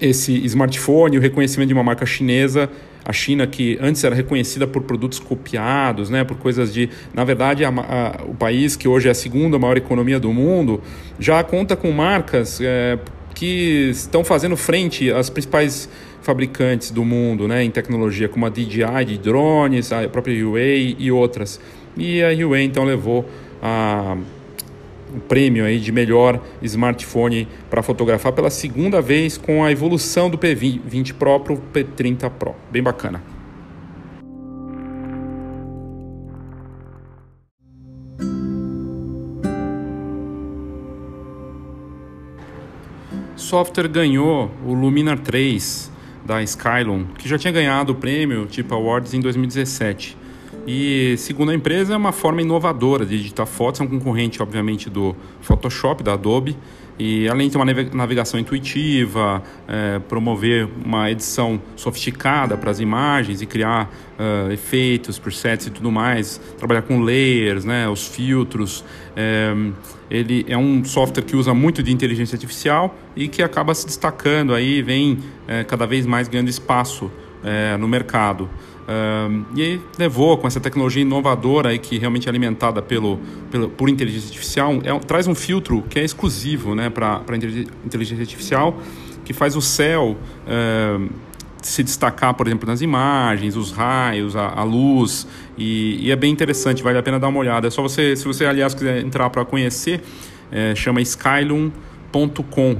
esse 0.00 0.44
smartphone, 0.46 1.18
o 1.18 1.20
reconhecimento 1.20 1.68
de 1.68 1.74
uma 1.74 1.84
marca 1.84 2.04
chinesa 2.04 2.68
a 3.06 3.12
China 3.12 3.46
que 3.46 3.78
antes 3.80 4.02
era 4.02 4.14
reconhecida 4.14 4.66
por 4.66 4.82
produtos 4.82 5.20
copiados, 5.20 6.10
né, 6.10 6.24
por 6.24 6.36
coisas 6.36 6.74
de, 6.74 6.90
na 7.14 7.22
verdade, 7.22 7.64
a, 7.64 7.68
a, 7.68 8.24
o 8.24 8.34
país 8.34 8.74
que 8.74 8.88
hoje 8.88 9.06
é 9.06 9.12
a 9.12 9.14
segunda 9.14 9.58
maior 9.60 9.76
economia 9.76 10.18
do 10.18 10.32
mundo 10.32 10.82
já 11.18 11.42
conta 11.44 11.76
com 11.76 11.92
marcas 11.92 12.60
é, 12.60 12.98
que 13.32 13.90
estão 13.90 14.24
fazendo 14.24 14.56
frente 14.56 15.10
às 15.12 15.30
principais 15.30 15.88
fabricantes 16.20 16.90
do 16.90 17.04
mundo, 17.04 17.46
né, 17.46 17.62
em 17.62 17.70
tecnologia, 17.70 18.28
como 18.28 18.44
a 18.44 18.48
DJI 18.48 19.04
de 19.06 19.18
drones, 19.18 19.92
a 19.92 20.08
própria 20.08 20.34
Huawei 20.42 20.96
e 20.98 21.12
outras. 21.12 21.60
E 21.96 22.20
a 22.24 22.30
Huawei 22.30 22.64
então 22.64 22.82
levou 22.82 23.24
a 23.62 24.16
o 25.14 25.20
prêmio 25.20 25.64
aí 25.64 25.78
de 25.78 25.92
melhor 25.92 26.40
smartphone 26.62 27.48
para 27.70 27.82
fotografar 27.82 28.32
pela 28.32 28.50
segunda 28.50 29.00
vez 29.00 29.36
com 29.36 29.64
a 29.64 29.70
evolução 29.70 30.28
do 30.30 30.38
P20 30.38 31.14
Pro 31.14 31.40
para 31.40 31.52
o 31.52 31.62
P30 31.72 32.30
Pro. 32.30 32.54
Bem 32.70 32.82
bacana. 32.82 33.36
software 43.46 43.86
ganhou 43.86 44.50
o 44.66 44.74
Luminar 44.74 45.20
3 45.20 45.92
da 46.24 46.42
Skylon, 46.42 47.04
que 47.16 47.28
já 47.28 47.38
tinha 47.38 47.52
ganhado 47.52 47.92
o 47.92 47.94
prêmio 47.94 48.44
Tip 48.46 48.72
Awards 48.72 49.14
em 49.14 49.20
2017. 49.20 50.16
E, 50.66 51.14
segundo 51.18 51.52
a 51.52 51.54
empresa, 51.54 51.94
é 51.94 51.96
uma 51.96 52.10
forma 52.10 52.42
inovadora 52.42 53.06
de 53.06 53.14
editar 53.14 53.46
fotos, 53.46 53.80
é 53.80 53.84
um 53.84 53.86
concorrente, 53.86 54.42
obviamente, 54.42 54.90
do 54.90 55.14
Photoshop, 55.40 56.02
da 56.02 56.14
Adobe, 56.14 56.56
e 56.98 57.28
além 57.28 57.46
de 57.46 57.52
ter 57.52 57.58
uma 57.58 57.66
navegação 57.94 58.40
intuitiva, 58.40 59.42
é, 59.68 59.98
promover 60.08 60.66
uma 60.84 61.10
edição 61.10 61.60
sofisticada 61.76 62.56
para 62.56 62.70
as 62.70 62.80
imagens 62.80 63.42
e 63.42 63.46
criar 63.46 63.92
uh, 64.18 64.50
efeitos, 64.50 65.18
presets 65.18 65.66
e 65.66 65.70
tudo 65.70 65.92
mais, 65.92 66.40
trabalhar 66.56 66.82
com 66.82 67.00
layers, 67.00 67.66
né, 67.66 67.86
os 67.86 68.08
filtros. 68.08 68.82
É, 69.14 69.54
ele 70.10 70.46
é 70.48 70.56
um 70.56 70.82
software 70.84 71.22
que 71.22 71.36
usa 71.36 71.52
muito 71.52 71.82
de 71.82 71.92
inteligência 71.92 72.34
artificial 72.34 72.96
e 73.14 73.28
que 73.28 73.42
acaba 73.42 73.74
se 73.74 73.84
destacando 73.84 74.54
aí, 74.54 74.80
vem 74.80 75.18
é, 75.46 75.64
cada 75.64 75.86
vez 75.86 76.06
mais 76.06 76.28
ganhando 76.28 76.48
espaço 76.48 77.10
é, 77.44 77.76
no 77.76 77.86
mercado. 77.86 78.48
Uh, 78.86 79.44
e 79.56 79.80
levou 79.98 80.38
com 80.38 80.46
essa 80.46 80.60
tecnologia 80.60 81.02
inovadora 81.02 81.70
aí, 81.70 81.78
que 81.78 81.98
realmente 81.98 82.28
é 82.28 82.30
alimentada 82.30 82.80
pelo, 82.80 83.18
pelo, 83.50 83.68
por 83.68 83.88
inteligência 83.88 84.28
artificial, 84.28 84.74
é, 84.84 84.96
traz 85.00 85.26
um 85.26 85.34
filtro 85.34 85.82
que 85.90 85.98
é 85.98 86.04
exclusivo 86.04 86.72
né, 86.72 86.88
para 86.88 87.20
a 87.28 87.36
inteligência 87.84 88.20
artificial, 88.20 88.80
que 89.24 89.32
faz 89.32 89.56
o 89.56 89.60
céu 89.60 90.16
uh, 90.46 91.10
se 91.60 91.82
destacar, 91.82 92.32
por 92.34 92.46
exemplo, 92.46 92.64
nas 92.68 92.80
imagens, 92.80 93.56
os 93.56 93.72
raios, 93.72 94.36
a, 94.36 94.50
a 94.50 94.62
luz, 94.62 95.26
e, 95.58 96.06
e, 96.06 96.12
é 96.12 96.16
bem 96.16 96.32
interessante, 96.32 96.80
vale 96.80 96.96
a 96.96 97.02
pena 97.02 97.18
dar 97.18 97.26
uma 97.26 97.40
olhada. 97.40 97.66
É 97.66 97.70
só 97.70 97.82
você, 97.82 98.14
se 98.14 98.24
você, 98.24 98.46
aliás, 98.46 98.72
quiser 98.72 99.00
entrar 99.00 99.28
para 99.30 99.44
conhecer, 99.44 100.00
é, 100.52 100.76
chama 100.76 101.00
skylum.com 101.00 102.76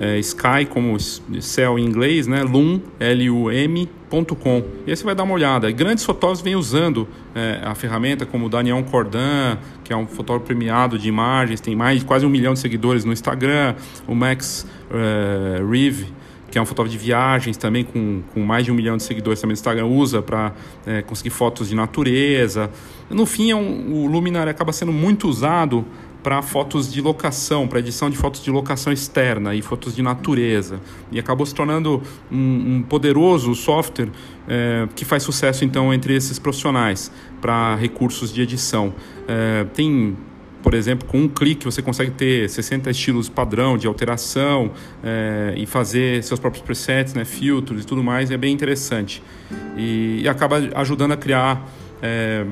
é, 0.00 0.18
Sky, 0.18 0.64
como 0.66 0.98
céu 0.98 1.78
em 1.78 1.84
inglês, 1.84 2.26
né? 2.26 2.42
Lum, 2.42 2.80
L-U-M.com. 2.98 4.64
E 4.86 4.90
aí 4.90 4.96
você 4.96 5.04
vai 5.04 5.14
dar 5.14 5.24
uma 5.24 5.34
olhada. 5.34 5.70
Grandes 5.70 6.04
fotógrafos 6.04 6.42
vêm 6.42 6.56
usando 6.56 7.06
é, 7.34 7.60
a 7.62 7.74
ferramenta, 7.74 8.24
como 8.24 8.46
o 8.46 8.48
Daniel 8.48 8.82
Cordan, 8.90 9.58
que 9.84 9.92
é 9.92 9.96
um 9.96 10.06
fotógrafo 10.06 10.46
premiado 10.46 10.98
de 10.98 11.06
imagens, 11.06 11.60
tem 11.60 11.76
mais 11.76 12.02
quase 12.02 12.24
um 12.24 12.30
milhão 12.30 12.54
de 12.54 12.60
seguidores 12.60 13.04
no 13.04 13.12
Instagram. 13.12 13.74
O 14.08 14.14
Max 14.14 14.66
é, 14.90 15.62
Reeve, 15.70 16.06
que 16.50 16.56
é 16.56 16.62
um 16.62 16.66
fotógrafo 16.66 16.96
de 16.96 17.04
viagens 17.04 17.58
também 17.58 17.84
com, 17.84 18.22
com 18.32 18.40
mais 18.40 18.64
de 18.64 18.72
um 18.72 18.74
milhão 18.74 18.96
de 18.96 19.02
seguidores 19.02 19.38
também 19.38 19.52
no 19.52 19.58
Instagram, 19.58 19.84
usa 19.84 20.22
para 20.22 20.54
é, 20.86 21.02
conseguir 21.02 21.30
fotos 21.30 21.68
de 21.68 21.74
natureza. 21.74 22.70
No 23.10 23.26
fim, 23.26 23.50
é 23.50 23.56
um, 23.56 23.92
o 23.92 24.06
Luminar 24.06 24.48
acaba 24.48 24.72
sendo 24.72 24.92
muito 24.92 25.28
usado 25.28 25.84
para 26.22 26.42
fotos 26.42 26.92
de 26.92 27.00
locação, 27.00 27.66
para 27.66 27.78
edição 27.78 28.10
de 28.10 28.16
fotos 28.16 28.42
de 28.42 28.50
locação 28.50 28.92
externa 28.92 29.54
e 29.54 29.62
fotos 29.62 29.94
de 29.94 30.02
natureza. 30.02 30.80
E 31.10 31.18
acabou 31.18 31.46
se 31.46 31.54
tornando 31.54 32.02
um, 32.30 32.76
um 32.76 32.82
poderoso 32.82 33.54
software 33.54 34.10
é, 34.48 34.86
que 34.94 35.04
faz 35.04 35.22
sucesso 35.22 35.64
então 35.64 35.92
entre 35.92 36.14
esses 36.14 36.38
profissionais 36.38 37.10
para 37.40 37.74
recursos 37.76 38.32
de 38.32 38.42
edição. 38.42 38.92
É, 39.26 39.64
tem 39.72 40.16
por 40.62 40.74
exemplo, 40.74 41.08
com 41.08 41.18
um 41.18 41.28
clique 41.28 41.64
você 41.64 41.80
consegue 41.80 42.10
ter 42.10 42.48
60 42.48 42.90
estilos 42.90 43.28
padrão 43.28 43.78
de 43.78 43.86
alteração 43.86 44.70
é, 45.02 45.54
e 45.56 45.64
fazer 45.64 46.22
seus 46.22 46.38
próprios 46.38 46.62
presets, 46.62 47.14
né, 47.14 47.24
filtros 47.24 47.82
e 47.82 47.86
tudo 47.86 48.02
mais, 48.02 48.30
é 48.30 48.36
bem 48.36 48.52
interessante. 48.52 49.22
E, 49.76 50.20
e 50.22 50.28
acaba 50.28 50.56
ajudando 50.74 51.12
a 51.12 51.16
criar 51.16 51.66
é, 52.02 52.44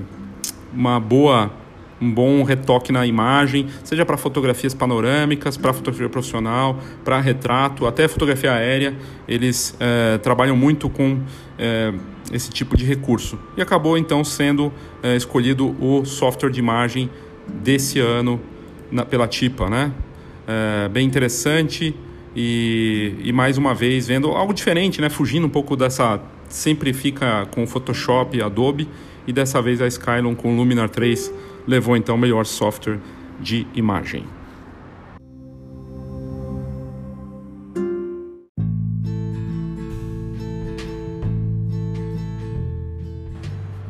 uma 0.72 0.98
boa 0.98 1.52
um 2.00 2.12
bom 2.12 2.42
retoque 2.42 2.92
na 2.92 3.06
imagem, 3.06 3.66
seja 3.82 4.04
para 4.04 4.16
fotografias 4.16 4.74
panorâmicas, 4.74 5.56
para 5.56 5.72
fotografia 5.72 6.08
profissional, 6.08 6.78
para 7.04 7.20
retrato, 7.20 7.86
até 7.86 8.06
fotografia 8.06 8.52
aérea. 8.52 8.94
Eles 9.26 9.76
é, 9.80 10.18
trabalham 10.18 10.56
muito 10.56 10.88
com 10.88 11.20
é, 11.58 11.92
esse 12.32 12.50
tipo 12.50 12.76
de 12.76 12.84
recurso. 12.84 13.38
E 13.56 13.62
acabou 13.62 13.98
então 13.98 14.22
sendo 14.22 14.72
é, 15.02 15.16
escolhido 15.16 15.74
o 15.80 16.04
software 16.04 16.50
de 16.50 16.60
imagem 16.60 17.10
desse 17.46 17.98
ano 17.98 18.40
na, 18.90 19.04
pela 19.04 19.26
TIPA, 19.26 19.68
né? 19.68 19.92
bem 20.90 21.06
interessante 21.06 21.94
e, 22.34 23.16
e 23.22 23.32
mais 23.34 23.58
uma 23.58 23.74
vez 23.74 24.06
vendo 24.06 24.28
algo 24.28 24.54
diferente, 24.54 24.98
né? 24.98 25.10
Fugindo 25.10 25.46
um 25.46 25.50
pouco 25.50 25.76
dessa 25.76 26.18
sempre 26.48 26.92
fica 26.92 27.46
com 27.46 27.66
Photoshop 27.66 28.40
Adobe 28.40 28.88
e 29.26 29.32
dessa 29.32 29.60
vez 29.60 29.80
a 29.82 29.86
Skylum 29.86 30.34
com 30.34 30.56
Luminar 30.56 30.88
3 30.88 31.32
levou 31.68 31.94
então 31.94 32.14
o 32.14 32.18
melhor 32.18 32.46
software 32.46 32.98
de 33.38 33.66
imagem. 33.74 34.24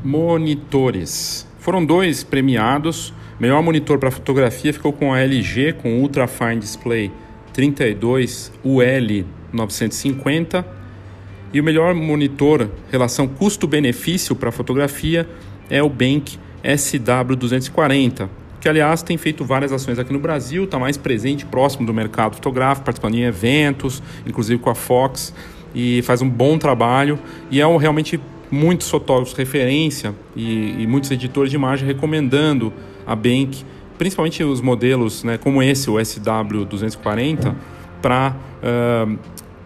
Monitores. 0.05 1.47
Foram 1.61 1.85
dois 1.85 2.25
premiados. 2.25 3.15
Melhor 3.39 3.63
monitor 3.63 3.99
para 3.99 4.11
fotografia 4.11 4.73
ficou 4.73 4.93
com 4.93 5.15
a 5.15 5.21
LG 5.21 5.75
com 5.75 6.01
Ultra 6.01 6.27
Fine 6.27 6.57
Display 6.57 7.13
32 7.53 8.53
UL 8.65 9.25
950 9.53 10.67
e 11.53 11.61
o 11.61 11.65
melhor 11.65 11.95
monitor 11.95 12.69
relação 12.91 13.29
custo-benefício 13.29 14.35
para 14.35 14.51
fotografia 14.51 15.29
é 15.71 15.83
o 15.83 15.89
Bank 15.89 16.39
SW240, 16.65 18.29
que 18.61 18.69
aliás 18.69 19.03
tem 19.03 19.17
feito 19.17 19.45
várias 19.45 19.73
ações 19.73 19.99
aqui 19.99 20.13
no 20.13 20.19
Brasil, 20.19 20.65
está 20.65 20.79
mais 20.79 20.97
presente, 20.97 21.47
próximo 21.47 21.87
do 21.87 21.95
mercado 21.95 22.35
fotográfico, 22.35 22.85
participando 22.85 23.15
em 23.15 23.23
eventos, 23.23 24.03
inclusive 24.27 24.61
com 24.61 24.71
a 24.71 24.75
Fox, 24.75 25.33
e 25.75 26.03
faz 26.03 26.23
um 26.23 26.29
bom 26.29 26.59
trabalho 26.59 27.19
e 27.51 27.61
é 27.61 27.67
um, 27.67 27.77
realmente 27.77 28.21
muitos 28.51 28.89
fotógrafos 28.91 29.35
referência 29.35 30.15
e, 30.35 30.83
e, 30.83 30.87
muitos 30.87 31.11
editores 31.11 31.51
de 31.51 31.57
imagem 31.57 31.87
recomendando 31.87 32.73
a 33.07 33.15
Bank, 33.15 33.65
principalmente 33.99 34.43
os 34.43 34.61
modelos 34.61 35.23
né, 35.23 35.37
como 35.39 35.63
esse, 35.63 35.91
o 35.91 35.95
SW240, 35.95 37.55
para 38.01 38.35
uh, 38.63 39.19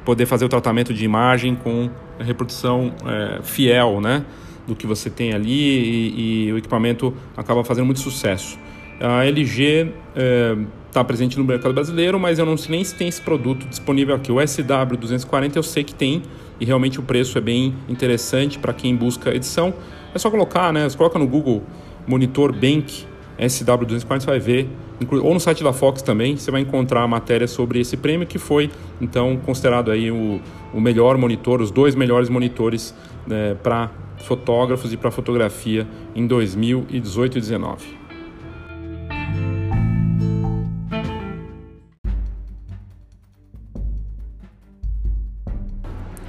poder 0.04 0.26
fazer 0.26 0.44
o 0.44 0.48
tratamento 0.48 0.92
de 0.92 1.04
imagem 1.04 1.54
com 1.54 1.88
reprodução 2.18 2.92
uh, 3.02 3.42
fiel, 3.42 4.00
né? 4.00 4.24
Do 4.66 4.74
que 4.74 4.86
você 4.86 5.10
tem 5.10 5.32
ali 5.32 5.50
e, 5.50 6.46
e 6.46 6.52
o 6.52 6.58
equipamento 6.58 7.14
acaba 7.36 7.64
fazendo 7.64 7.86
muito 7.86 8.00
sucesso. 8.00 8.58
A 9.00 9.24
LG 9.24 9.92
está 10.88 11.00
é, 11.00 11.04
presente 11.04 11.36
no 11.36 11.44
mercado 11.44 11.74
brasileiro, 11.74 12.20
mas 12.20 12.38
eu 12.38 12.46
não 12.46 12.56
sei 12.56 12.76
nem 12.76 12.84
se 12.84 12.94
tem 12.94 13.08
esse 13.08 13.20
produto 13.20 13.66
disponível 13.66 14.14
aqui. 14.14 14.30
O 14.30 14.36
SW240 14.36 15.56
eu 15.56 15.62
sei 15.62 15.82
que 15.82 15.94
tem 15.94 16.22
e 16.60 16.64
realmente 16.64 17.00
o 17.00 17.02
preço 17.02 17.36
é 17.36 17.40
bem 17.40 17.74
interessante 17.88 18.58
para 18.58 18.72
quem 18.72 18.94
busca 18.94 19.34
edição. 19.34 19.74
É 20.14 20.18
só 20.18 20.30
colocar, 20.30 20.72
né? 20.72 20.88
Você 20.88 20.96
coloca 20.96 21.18
no 21.18 21.26
Google 21.26 21.64
Monitor 22.06 22.52
Bank 22.52 23.06
SW240, 23.38 24.20
você 24.20 24.26
vai 24.26 24.38
ver, 24.38 24.68
ou 25.10 25.34
no 25.34 25.40
site 25.40 25.64
da 25.64 25.72
Fox 25.72 26.02
também, 26.02 26.36
você 26.36 26.50
vai 26.50 26.60
encontrar 26.60 27.02
a 27.02 27.08
matéria 27.08 27.48
sobre 27.48 27.80
esse 27.80 27.96
prêmio 27.96 28.26
que 28.26 28.38
foi 28.38 28.70
então 29.00 29.36
considerado 29.44 29.90
aí 29.90 30.10
o, 30.10 30.40
o 30.72 30.80
melhor 30.80 31.16
monitor, 31.16 31.60
os 31.60 31.70
dois 31.70 31.94
melhores 31.94 32.28
monitores 32.28 32.94
né, 33.26 33.56
para 33.62 33.90
fotógrafos 34.22 34.92
e 34.92 34.96
para 34.96 35.10
fotografia 35.10 35.86
em 36.14 36.26
2018 36.26 37.38
e 37.38 37.40
2019. 37.40 38.02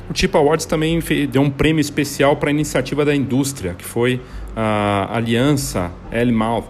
O 0.10 0.14
Tipo 0.14 0.38
Awards 0.38 0.68
também 0.68 1.00
deu 1.32 1.42
um 1.42 1.50
prêmio 1.50 1.82
especial 1.82 2.36
para 2.36 2.50
a 2.50 2.52
iniciativa 2.52 3.04
da 3.04 3.16
indústria, 3.16 3.74
que 3.74 3.84
foi 3.84 4.22
a 4.56 5.10
aliança 5.16 5.92
L-Mouth, 6.12 6.66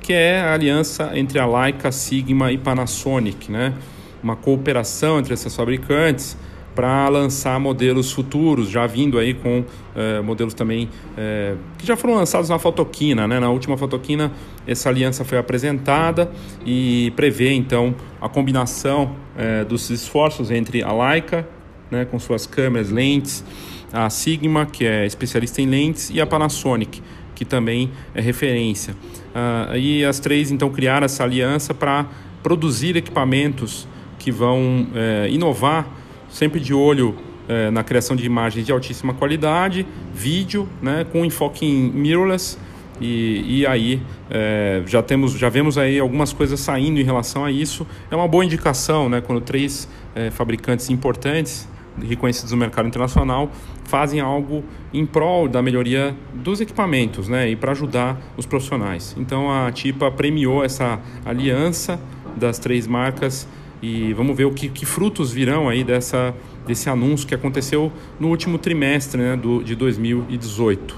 que 0.00 0.12
é 0.12 0.40
a 0.40 0.54
aliança 0.54 1.12
entre 1.14 1.38
a 1.38 1.46
Leica, 1.46 1.92
Sigma 1.92 2.50
e 2.50 2.58
Panasonic, 2.58 3.50
né? 3.50 3.74
uma 4.22 4.36
cooperação 4.36 5.18
entre 5.18 5.32
essas 5.32 5.54
fabricantes 5.54 6.36
para 6.80 7.10
lançar 7.10 7.60
modelos 7.60 8.10
futuros, 8.10 8.70
já 8.70 8.86
vindo 8.86 9.18
aí 9.18 9.34
com 9.34 9.62
é, 9.94 10.22
modelos 10.22 10.54
também 10.54 10.88
é, 11.14 11.54
que 11.76 11.86
já 11.86 11.94
foram 11.94 12.14
lançados 12.14 12.48
na 12.48 12.58
Fotoquina, 12.58 13.28
né? 13.28 13.38
Na 13.38 13.50
última 13.50 13.76
Fotoquina 13.76 14.32
essa 14.66 14.88
aliança 14.88 15.22
foi 15.22 15.36
apresentada 15.36 16.32
e 16.64 17.12
prevê 17.14 17.52
então 17.52 17.94
a 18.18 18.30
combinação 18.30 19.14
é, 19.36 19.62
dos 19.62 19.90
esforços 19.90 20.50
entre 20.50 20.82
a 20.82 20.90
Leica, 20.90 21.46
né, 21.90 22.06
com 22.06 22.18
suas 22.18 22.46
câmeras, 22.46 22.88
lentes, 22.88 23.44
a 23.92 24.08
Sigma, 24.08 24.64
que 24.64 24.86
é 24.86 25.04
especialista 25.04 25.60
em 25.60 25.66
lentes, 25.66 26.08
e 26.08 26.18
a 26.18 26.26
Panasonic, 26.26 27.02
que 27.34 27.44
também 27.44 27.90
é 28.14 28.22
referência. 28.22 28.96
Ah, 29.34 29.76
e 29.76 30.02
as 30.02 30.18
três 30.18 30.50
então 30.50 30.70
criaram 30.70 31.04
essa 31.04 31.24
aliança 31.24 31.74
para 31.74 32.06
produzir 32.42 32.96
equipamentos 32.96 33.86
que 34.18 34.32
vão 34.32 34.86
inovar 35.30 35.99
sempre 36.30 36.60
de 36.60 36.72
olho 36.72 37.14
é, 37.48 37.70
na 37.70 37.82
criação 37.82 38.14
de 38.16 38.24
imagens 38.24 38.64
de 38.64 38.72
altíssima 38.72 39.12
qualidade, 39.12 39.86
vídeo, 40.14 40.68
né, 40.80 41.04
com 41.10 41.24
enfoque 41.24 41.66
em 41.66 41.90
mirrorless 41.90 42.56
E, 43.00 43.60
e 43.60 43.66
aí 43.66 44.02
é, 44.28 44.82
já 44.86 45.02
temos, 45.02 45.32
já 45.32 45.48
vemos 45.48 45.78
aí 45.78 45.98
algumas 45.98 46.32
coisas 46.32 46.60
saindo 46.60 47.00
em 47.00 47.02
relação 47.02 47.44
a 47.44 47.50
isso. 47.50 47.86
É 48.10 48.16
uma 48.16 48.28
boa 48.28 48.44
indicação, 48.44 49.08
né? 49.08 49.22
Quando 49.22 49.40
três 49.40 49.88
é, 50.14 50.30
fabricantes 50.30 50.90
importantes 50.90 51.66
reconhecidos 52.06 52.52
no 52.52 52.58
mercado 52.58 52.86
internacional 52.86 53.50
fazem 53.84 54.20
algo 54.20 54.62
em 54.92 55.04
prol 55.04 55.48
da 55.48 55.60
melhoria 55.62 56.14
dos 56.34 56.60
equipamentos, 56.60 57.26
né? 57.26 57.48
E 57.48 57.56
para 57.56 57.72
ajudar 57.72 58.20
os 58.36 58.44
profissionais. 58.44 59.16
Então 59.18 59.50
a 59.50 59.72
TIPA 59.72 60.10
premiou 60.10 60.62
essa 60.62 61.00
aliança 61.24 61.98
das 62.36 62.58
três 62.58 62.86
marcas 62.86 63.48
e 63.82 64.12
vamos 64.12 64.36
ver 64.36 64.44
o 64.44 64.52
que, 64.52 64.68
que 64.68 64.84
frutos 64.84 65.32
virão 65.32 65.68
aí 65.68 65.82
dessa, 65.82 66.34
desse 66.66 66.88
anúncio 66.90 67.26
que 67.26 67.34
aconteceu 67.34 67.90
no 68.18 68.28
último 68.28 68.58
trimestre 68.58 69.20
né, 69.20 69.36
do, 69.36 69.62
de 69.62 69.74
2018. 69.74 70.96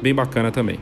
Bem 0.00 0.14
bacana 0.14 0.50
também. 0.50 0.78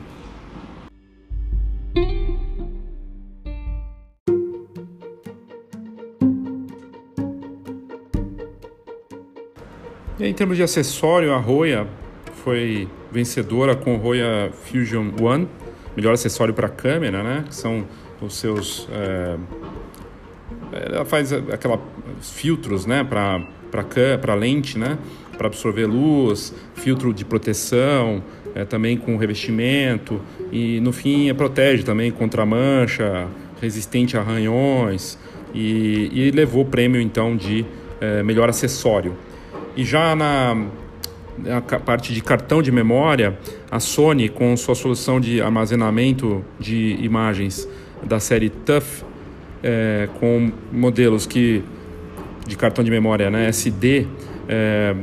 E 10.19 10.27
em 10.27 10.33
termos 10.33 10.55
de 10.55 10.61
acessório, 10.61 11.33
a 11.33 11.37
Roya 11.37 11.87
foi 12.43 12.87
vencedora 13.11 13.75
com 13.75 13.95
o 13.95 13.97
Roya 13.97 14.51
Fusion 14.53 15.11
One, 15.19 15.47
melhor 15.95 16.13
acessório 16.13 16.53
para 16.53 16.69
câmera, 16.69 17.23
né? 17.23 17.43
Que 17.47 17.55
são 17.55 17.87
os 18.21 18.35
seus 18.35 18.87
é, 18.91 19.35
ela 20.71 21.05
faz 21.05 21.33
aquela 21.33 21.79
filtros, 22.21 22.85
né, 22.85 23.03
para 23.03 23.41
para 24.19 24.35
lente, 24.35 24.77
né, 24.77 24.97
para 25.37 25.47
absorver 25.47 25.85
luz, 25.85 26.53
filtro 26.75 27.13
de 27.13 27.23
proteção, 27.23 28.21
é, 28.53 28.65
também 28.65 28.97
com 28.97 29.15
revestimento 29.15 30.19
e 30.51 30.81
no 30.81 30.91
fim 30.91 31.29
é, 31.29 31.33
protege 31.33 31.83
também 31.83 32.11
contra 32.11 32.45
mancha, 32.45 33.27
resistente 33.61 34.17
a 34.17 34.19
arranhões 34.19 35.17
e, 35.53 36.09
e 36.11 36.31
levou 36.31 36.63
o 36.63 36.65
prêmio 36.65 36.99
então 36.99 37.37
de 37.37 37.65
é, 38.01 38.21
melhor 38.23 38.49
acessório. 38.49 39.15
E 39.75 39.85
já 39.85 40.15
na, 40.15 40.65
na 41.37 41.61
parte 41.61 42.13
de 42.13 42.21
cartão 42.21 42.61
de 42.61 42.71
memória, 42.71 43.39
a 43.69 43.79
Sony 43.79 44.27
com 44.27 44.55
sua 44.57 44.75
solução 44.75 45.19
de 45.19 45.41
armazenamento 45.41 46.43
de 46.59 46.97
imagens 46.99 47.67
da 48.03 48.19
série 48.19 48.49
TUF 48.49 49.05
é, 49.63 50.09
com 50.19 50.51
modelos 50.71 51.25
que 51.25 51.63
de 52.45 52.57
cartão 52.57 52.83
de 52.83 52.91
memória 52.91 53.29
né, 53.29 53.47
SD 53.49 54.07
é, 54.47 54.95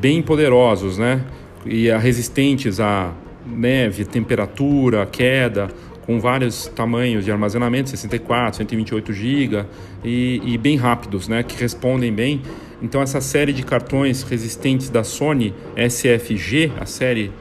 bem 0.00 0.22
poderosos 0.22 0.98
né, 0.98 1.22
e 1.64 1.90
resistentes 1.90 2.80
a 2.80 3.12
neve, 3.46 4.04
temperatura, 4.04 5.06
queda, 5.06 5.68
com 6.04 6.20
vários 6.20 6.66
tamanhos 6.68 7.24
de 7.24 7.32
armazenamento, 7.32 7.90
64, 7.90 8.58
128 8.58 9.12
GB 9.12 9.64
e, 10.04 10.40
e 10.44 10.58
bem 10.58 10.76
rápidos, 10.76 11.28
né, 11.28 11.42
que 11.42 11.60
respondem 11.60 12.12
bem. 12.12 12.42
Então 12.80 13.00
essa 13.02 13.20
série 13.20 13.52
de 13.52 13.62
cartões 13.62 14.22
resistentes 14.22 14.88
da 14.88 15.02
Sony 15.02 15.54
SFG, 15.76 16.72
a 16.78 16.86
série 16.86 17.32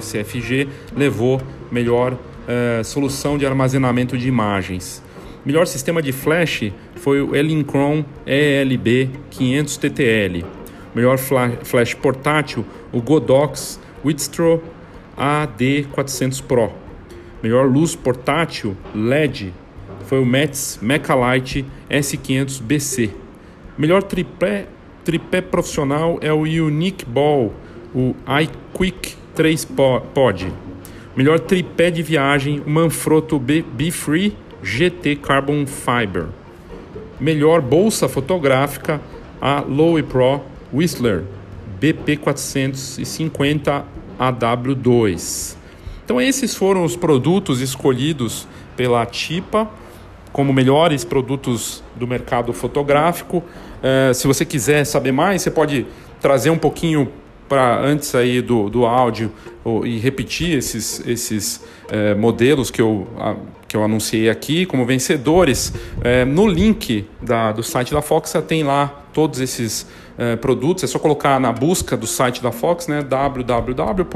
SFG, 0.00 0.68
levou 0.96 1.40
melhor 1.70 2.16
é, 2.46 2.82
solução 2.84 3.38
de 3.38 3.46
armazenamento 3.46 4.16
de 4.16 4.28
imagens. 4.28 5.02
Melhor 5.44 5.66
sistema 5.66 6.00
de 6.00 6.12
flash 6.12 6.72
foi 6.94 7.20
o 7.20 7.34
Elincron 7.34 8.04
ELB 8.24 9.10
500 9.30 9.76
TTL. 9.76 10.44
Melhor 10.94 11.18
flash 11.18 11.94
portátil, 11.94 12.64
o 12.92 13.02
Godox 13.02 13.80
Witstro 14.04 14.62
AD400 15.18 16.42
Pro. 16.42 16.70
Melhor 17.42 17.66
luz 17.68 17.96
portátil 17.96 18.76
LED 18.94 19.52
foi 20.06 20.20
o 20.20 20.26
Metz 20.26 20.78
Mechalite 20.80 21.64
S500BC. 21.90 23.10
Melhor 23.76 24.04
tripé, 24.04 24.66
tripé 25.04 25.40
profissional 25.40 26.18
é 26.20 26.32
o 26.32 26.42
Unique 26.42 27.04
Ball, 27.04 27.52
o 27.92 28.14
iQuick 28.42 29.16
3 29.34 29.64
Pod. 30.14 30.52
Melhor 31.16 31.40
tripé 31.40 31.90
de 31.90 32.00
viagem, 32.00 32.62
o 32.64 32.70
Manfrotto 32.70 33.38
B-Free 33.38 34.36
GT 34.62 35.16
Carbon 35.16 35.66
Fiber. 35.66 36.26
Melhor 37.20 37.60
bolsa 37.60 38.08
fotográfica, 38.08 39.00
a 39.40 39.60
Lowe 39.60 40.02
Pro 40.02 40.40
Whistler 40.72 41.24
BP450 41.80 43.82
AW2. 44.18 45.56
Então 46.04 46.20
esses 46.20 46.54
foram 46.54 46.84
os 46.84 46.96
produtos 46.96 47.60
escolhidos 47.60 48.46
pela 48.76 49.04
TIPA 49.04 49.68
como 50.32 50.52
melhores 50.52 51.04
produtos 51.04 51.82
do 51.94 52.06
mercado 52.06 52.52
fotográfico. 52.52 53.38
Uh, 53.38 54.14
se 54.14 54.26
você 54.26 54.44
quiser 54.44 54.84
saber 54.84 55.12
mais, 55.12 55.42
você 55.42 55.50
pode 55.50 55.86
trazer 56.20 56.50
um 56.50 56.58
pouquinho 56.58 57.12
para 57.48 57.78
antes 57.80 58.14
aí 58.14 58.40
do, 58.40 58.70
do 58.70 58.86
áudio 58.86 59.30
ou, 59.62 59.86
e 59.86 59.98
repetir 59.98 60.56
esses, 60.56 61.06
esses 61.06 61.62
é, 61.90 62.14
modelos 62.14 62.70
que 62.70 62.80
eu, 62.80 63.06
a, 63.18 63.36
que 63.72 63.76
eu 63.76 63.82
anunciei 63.82 64.28
aqui 64.28 64.66
como 64.66 64.84
vencedores. 64.84 65.72
É, 66.04 66.26
no 66.26 66.46
link 66.46 67.08
da, 67.22 67.52
do 67.52 67.62
site 67.62 67.94
da 67.94 68.02
Fox 68.02 68.34
tem 68.46 68.62
lá 68.62 69.02
todos 69.14 69.40
esses 69.40 69.86
é, 70.18 70.36
produtos. 70.36 70.84
É 70.84 70.86
só 70.86 70.98
colocar 70.98 71.40
na 71.40 71.50
busca 71.50 71.96
do 71.96 72.06
site 72.06 72.42
da 72.42 72.52
Fox, 72.52 72.86
né, 72.86 73.02
www.fhox.com.br 73.02 74.12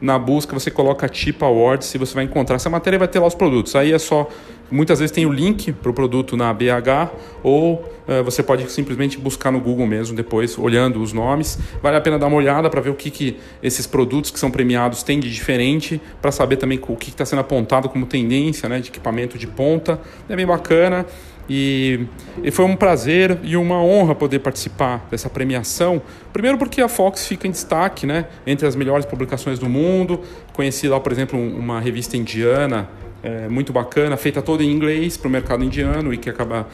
na 0.00 0.18
busca 0.18 0.58
você 0.58 0.70
coloca 0.70 1.06
Tip 1.06 1.42
Awards 1.42 1.94
e 1.94 1.98
você 1.98 2.14
vai 2.14 2.24
encontrar 2.24 2.56
essa 2.56 2.70
matéria 2.70 2.98
vai 2.98 3.06
ter 3.06 3.18
lá 3.18 3.26
os 3.26 3.34
produtos. 3.34 3.76
Aí 3.76 3.92
é 3.92 3.98
só 3.98 4.26
muitas 4.70 4.98
vezes 4.98 5.10
tem 5.14 5.26
o 5.26 5.32
link 5.32 5.72
para 5.72 5.90
o 5.90 5.94
produto 5.94 6.36
na 6.36 6.52
BH 6.52 7.10
ou 7.42 7.74
uh, 7.74 8.24
você 8.24 8.42
pode 8.42 8.70
simplesmente 8.70 9.18
buscar 9.18 9.50
no 9.50 9.60
Google 9.60 9.86
mesmo 9.86 10.16
depois 10.16 10.58
olhando 10.58 11.02
os 11.02 11.12
nomes. 11.12 11.58
Vale 11.82 11.96
a 11.96 12.00
pena 12.00 12.18
dar 12.18 12.26
uma 12.26 12.36
olhada 12.36 12.70
para 12.70 12.80
ver 12.80 12.90
o 12.90 12.94
que, 12.94 13.10
que 13.10 13.36
esses 13.62 13.86
produtos 13.86 14.30
que 14.30 14.38
são 14.38 14.50
premiados 14.50 15.02
têm 15.02 15.18
de 15.20 15.30
diferente 15.30 16.00
para 16.20 16.30
saber 16.30 16.56
também 16.56 16.80
o 16.88 16.96
que 16.96 17.10
está 17.10 17.24
sendo 17.24 17.40
apontado 17.40 17.88
como 17.88 18.06
tendência, 18.06 18.68
né, 18.68 18.80
de 18.80 18.88
equipamento 18.88 19.36
de 19.36 19.46
ponta. 19.46 20.00
É 20.28 20.36
bem 20.36 20.46
bacana. 20.46 21.06
E, 21.52 22.06
e, 22.44 22.50
foi 22.52 22.64
um 22.64 22.76
prazer 22.76 23.36
e 23.42 23.56
uma 23.56 23.82
honra 23.82 24.14
poder 24.14 24.38
participar 24.38 25.04
dessa 25.10 25.28
premiação. 25.28 26.00
Primeiro 26.32 26.56
porque 26.56 26.80
a 26.80 26.88
Fox 26.88 27.26
fica 27.26 27.48
em 27.48 27.50
destaque, 27.50 28.06
né, 28.06 28.26
entre 28.46 28.68
as 28.68 28.76
melhores 28.76 29.04
publicações 29.04 29.58
do 29.58 29.68
mundo. 29.68 30.20
Conheci 30.52 30.86
lá, 30.86 31.00
por 31.00 31.10
exemplo, 31.10 31.36
uma 31.40 31.80
revista 31.80 32.16
indiana 32.16 32.88
é, 33.22 33.48
muito 33.48 33.72
bacana, 33.72 34.16
feita 34.16 34.40
toda 34.40 34.62
em 34.62 34.70
inglês 34.70 35.16
para 35.16 35.28
o 35.28 35.30
mercado 35.30 35.64
indiano 35.64 36.12
e 36.12 36.16
que 36.16 36.30
acaba 36.30 36.68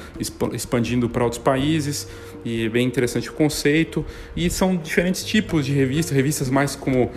expandindo 0.52 1.08
para 1.08 1.24
outros 1.24 1.42
países. 1.42 2.08
E 2.44 2.66
é 2.66 2.68
bem 2.68 2.86
interessante 2.86 3.28
o 3.28 3.32
conceito. 3.32 4.04
E 4.36 4.48
são 4.48 4.76
diferentes 4.76 5.24
tipos 5.24 5.66
de 5.66 5.72
revistas, 5.72 6.14
revistas 6.14 6.48
mais 6.48 6.76
como, 6.76 7.10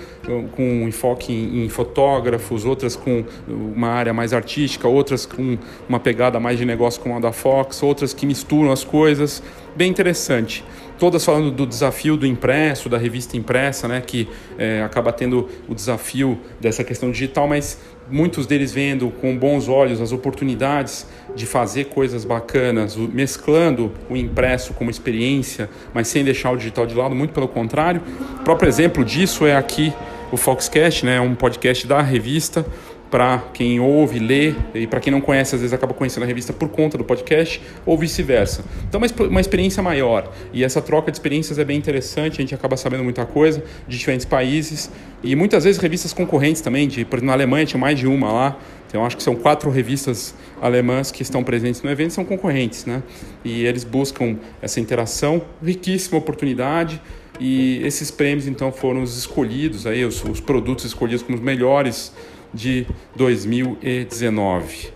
com 0.54 0.88
enfoque 0.88 1.32
em, 1.32 1.66
em 1.66 1.70
fotógrafos, 1.70 2.66
outras 2.66 2.96
com 2.96 3.24
uma 3.48 3.90
área 3.90 4.14
mais 4.14 4.34
artística, 4.34 4.88
outras 4.88 5.26
com 5.26 5.58
uma 5.88 6.00
pegada 6.00 6.40
mais 6.40 6.58
de 6.58 6.66
negócio 6.66 7.00
como 7.02 7.16
a 7.16 7.20
da 7.20 7.32
Fox, 7.32 7.84
outras 7.84 8.14
que 8.14 8.26
misturam 8.26 8.72
as 8.72 8.84
coisas. 8.84 9.44
Bem 9.76 9.90
interessante 9.90 10.64
todas 11.00 11.24
falando 11.24 11.50
do 11.50 11.66
desafio 11.66 12.18
do 12.18 12.28
impresso, 12.28 12.90
da 12.90 12.98
revista 12.98 13.38
impressa, 13.38 13.88
né, 13.88 14.02
que 14.02 14.28
é, 14.58 14.84
acaba 14.84 15.14
tendo 15.14 15.48
o 15.68 15.74
desafio 15.74 16.38
dessa 16.60 16.84
questão 16.84 17.10
digital, 17.10 17.48
mas 17.48 17.80
muitos 18.10 18.46
deles 18.46 18.72
vendo 18.72 19.10
com 19.10 19.38
bons 19.38 19.68
olhos 19.68 20.02
as 20.02 20.12
oportunidades 20.12 21.06
de 21.36 21.46
fazer 21.46 21.86
coisas 21.86 22.26
bacanas, 22.26 22.96
mesclando 22.96 23.92
o 24.10 24.16
impresso 24.16 24.74
como 24.74 24.90
experiência, 24.90 25.70
mas 25.94 26.08
sem 26.08 26.24
deixar 26.24 26.52
o 26.52 26.58
digital 26.58 26.86
de 26.86 26.96
lado, 26.96 27.16
muito 27.16 27.34
pelo 27.34 27.48
contrário. 27.48 28.02
O 28.40 28.44
próprio 28.44 28.68
exemplo 28.68 29.06
disso 29.06 29.46
é 29.46 29.56
aqui 29.56 29.94
o 30.32 30.38
Foxcast, 30.38 31.06
né, 31.06 31.20
um 31.20 31.34
podcast 31.34 31.88
da 31.88 32.02
revista, 32.02 32.66
para 33.10 33.40
quem 33.54 33.80
ouve, 33.80 34.20
lê, 34.20 34.54
e 34.74 34.86
para 34.86 35.00
quem 35.00 35.12
não 35.12 35.20
conhece, 35.20 35.56
às 35.56 35.62
vezes 35.62 35.74
acaba 35.74 35.94
conhecendo 35.94 36.24
a 36.24 36.26
revista 36.28 36.54
por 36.54 36.70
conta 36.70 36.98
do 36.98 37.04
podcast, 37.04 37.62
ou 37.86 37.98
vice-versa. 37.98 38.64
Então, 38.88 39.02
uma, 39.30 39.42
experiência 39.42 39.82
maior. 39.82 40.32
E 40.54 40.64
essa 40.64 40.82
troca 40.82 41.12
de 41.12 41.18
experiências 41.18 41.58
é 41.58 41.66
bem 41.66 41.78
interessante, 41.78 42.36
a 42.36 42.42
gente 42.42 42.54
acaba 42.54 42.78
sabendo 42.78 43.04
muita 43.04 43.26
coisa 43.26 43.64
de 43.88 43.98
diferentes 43.98 44.26
países, 44.26 44.92
e 45.24 45.36
muitas 45.36 45.64
vezes 45.64 45.82
revistas 45.82 46.14
concorrentes 46.14 46.62
também, 46.62 46.88
de, 46.88 47.04
por 47.04 47.18
exemplo, 47.18 47.28
na 47.28 47.34
Alemanha 47.34 47.66
tinha 47.66 47.80
mais 47.80 47.98
de 47.98 48.08
uma 48.08 48.32
lá, 48.32 48.60
então 48.88 49.06
acho 49.06 49.18
que 49.18 49.24
são 49.24 49.36
quatro 49.36 49.70
revistas 49.70 50.34
alemãs 50.62 51.12
que 51.12 51.22
estão 51.22 51.44
presentes 51.44 51.82
no 51.82 51.90
evento, 51.92 52.14
são 52.14 52.26
concorrentes, 52.26 52.86
né? 52.86 53.04
E 53.44 53.66
eles 53.66 53.84
buscam 53.84 54.38
essa 54.62 54.80
interação, 54.80 55.44
riquíssima 55.64 56.18
oportunidade, 56.18 57.02
e 57.40 57.82
esses 57.84 58.12
prêmios 58.12 58.48
então 58.48 58.72
foram 58.72 59.02
os 59.02 59.18
escolhidos, 59.18 59.86
aí, 59.86 60.04
os, 60.04 60.24
os 60.24 60.40
produtos 60.40 60.86
escolhidos 60.86 61.24
como 61.24 61.38
os 61.38 61.44
melhores 61.44 62.12
de 62.54 62.86
2019. 63.16 64.90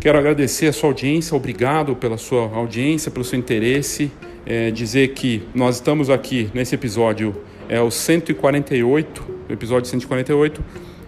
Quero 0.00 0.18
agradecer 0.18 0.66
a 0.66 0.72
sua 0.72 0.90
audiência, 0.90 1.36
obrigado 1.36 1.94
pela 1.94 2.16
sua 2.16 2.42
audiência, 2.54 3.10
pelo 3.10 3.24
seu 3.24 3.38
interesse. 3.38 4.10
É, 4.46 4.70
dizer 4.70 5.08
que 5.08 5.42
nós 5.54 5.76
estamos 5.76 6.08
aqui 6.08 6.50
nesse 6.54 6.74
episódio, 6.74 7.36
é 7.68 7.80
o 7.80 7.90
148 7.90 9.40
episódio 9.52 9.88
148. 9.88 10.62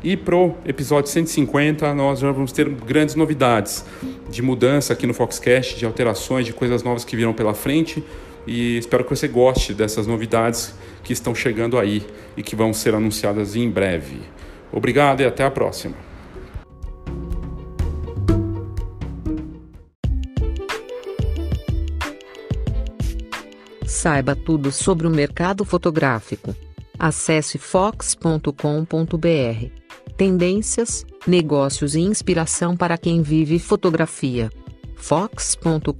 E 0.05 0.17
pro 0.17 0.57
episódio 0.67 1.11
150 1.11 1.95
nós 1.95 2.19
já 2.19 2.33
vamos 2.33 2.51
ter 2.51 2.69
grandes 2.69 3.15
novidades 3.15 3.85
de 4.29 4.43
mudança 4.43 4.93
aqui 4.93 5.07
no 5.07 5.15
Foxcast, 5.15 5.79
de 5.79 5.87
alterações, 5.87 6.45
de 6.45 6.53
coisas 6.53 6.83
novas 6.83 7.05
que 7.05 7.15
virão 7.15 7.33
pela 7.33 7.55
frente. 7.55 8.03
E 8.45 8.79
espero 8.79 9.05
que 9.05 9.11
você 9.11 9.29
goste 9.29 9.73
dessas 9.73 10.07
novidades 10.07 10.75
que 11.05 11.13
estão 11.13 11.35
chegando 11.35 11.79
aí 11.79 12.05
e 12.37 12.43
que 12.43 12.57
vão 12.57 12.73
ser 12.73 12.95
anunciadas 12.95 13.55
em 13.55 13.71
breve. 13.71 14.21
Obrigado 14.73 15.21
e 15.21 15.27
até 15.27 15.45
a 15.45 15.51
próxima. 15.51 15.95
Saiba 23.87 24.35
tudo 24.35 24.73
sobre 24.73 25.07
o 25.07 25.11
mercado 25.11 25.65
fotográfico. 25.65 26.57
Acesse 26.99 27.59
fox.com.br. 27.59 28.47
Tendências, 30.17 31.05
negócios 31.27 31.95
e 31.95 32.01
inspiração 32.01 32.77
para 32.77 32.97
quem 32.97 33.23
vive 33.23 33.59
fotografia. 33.59 34.51
fox.com.br 34.97 35.93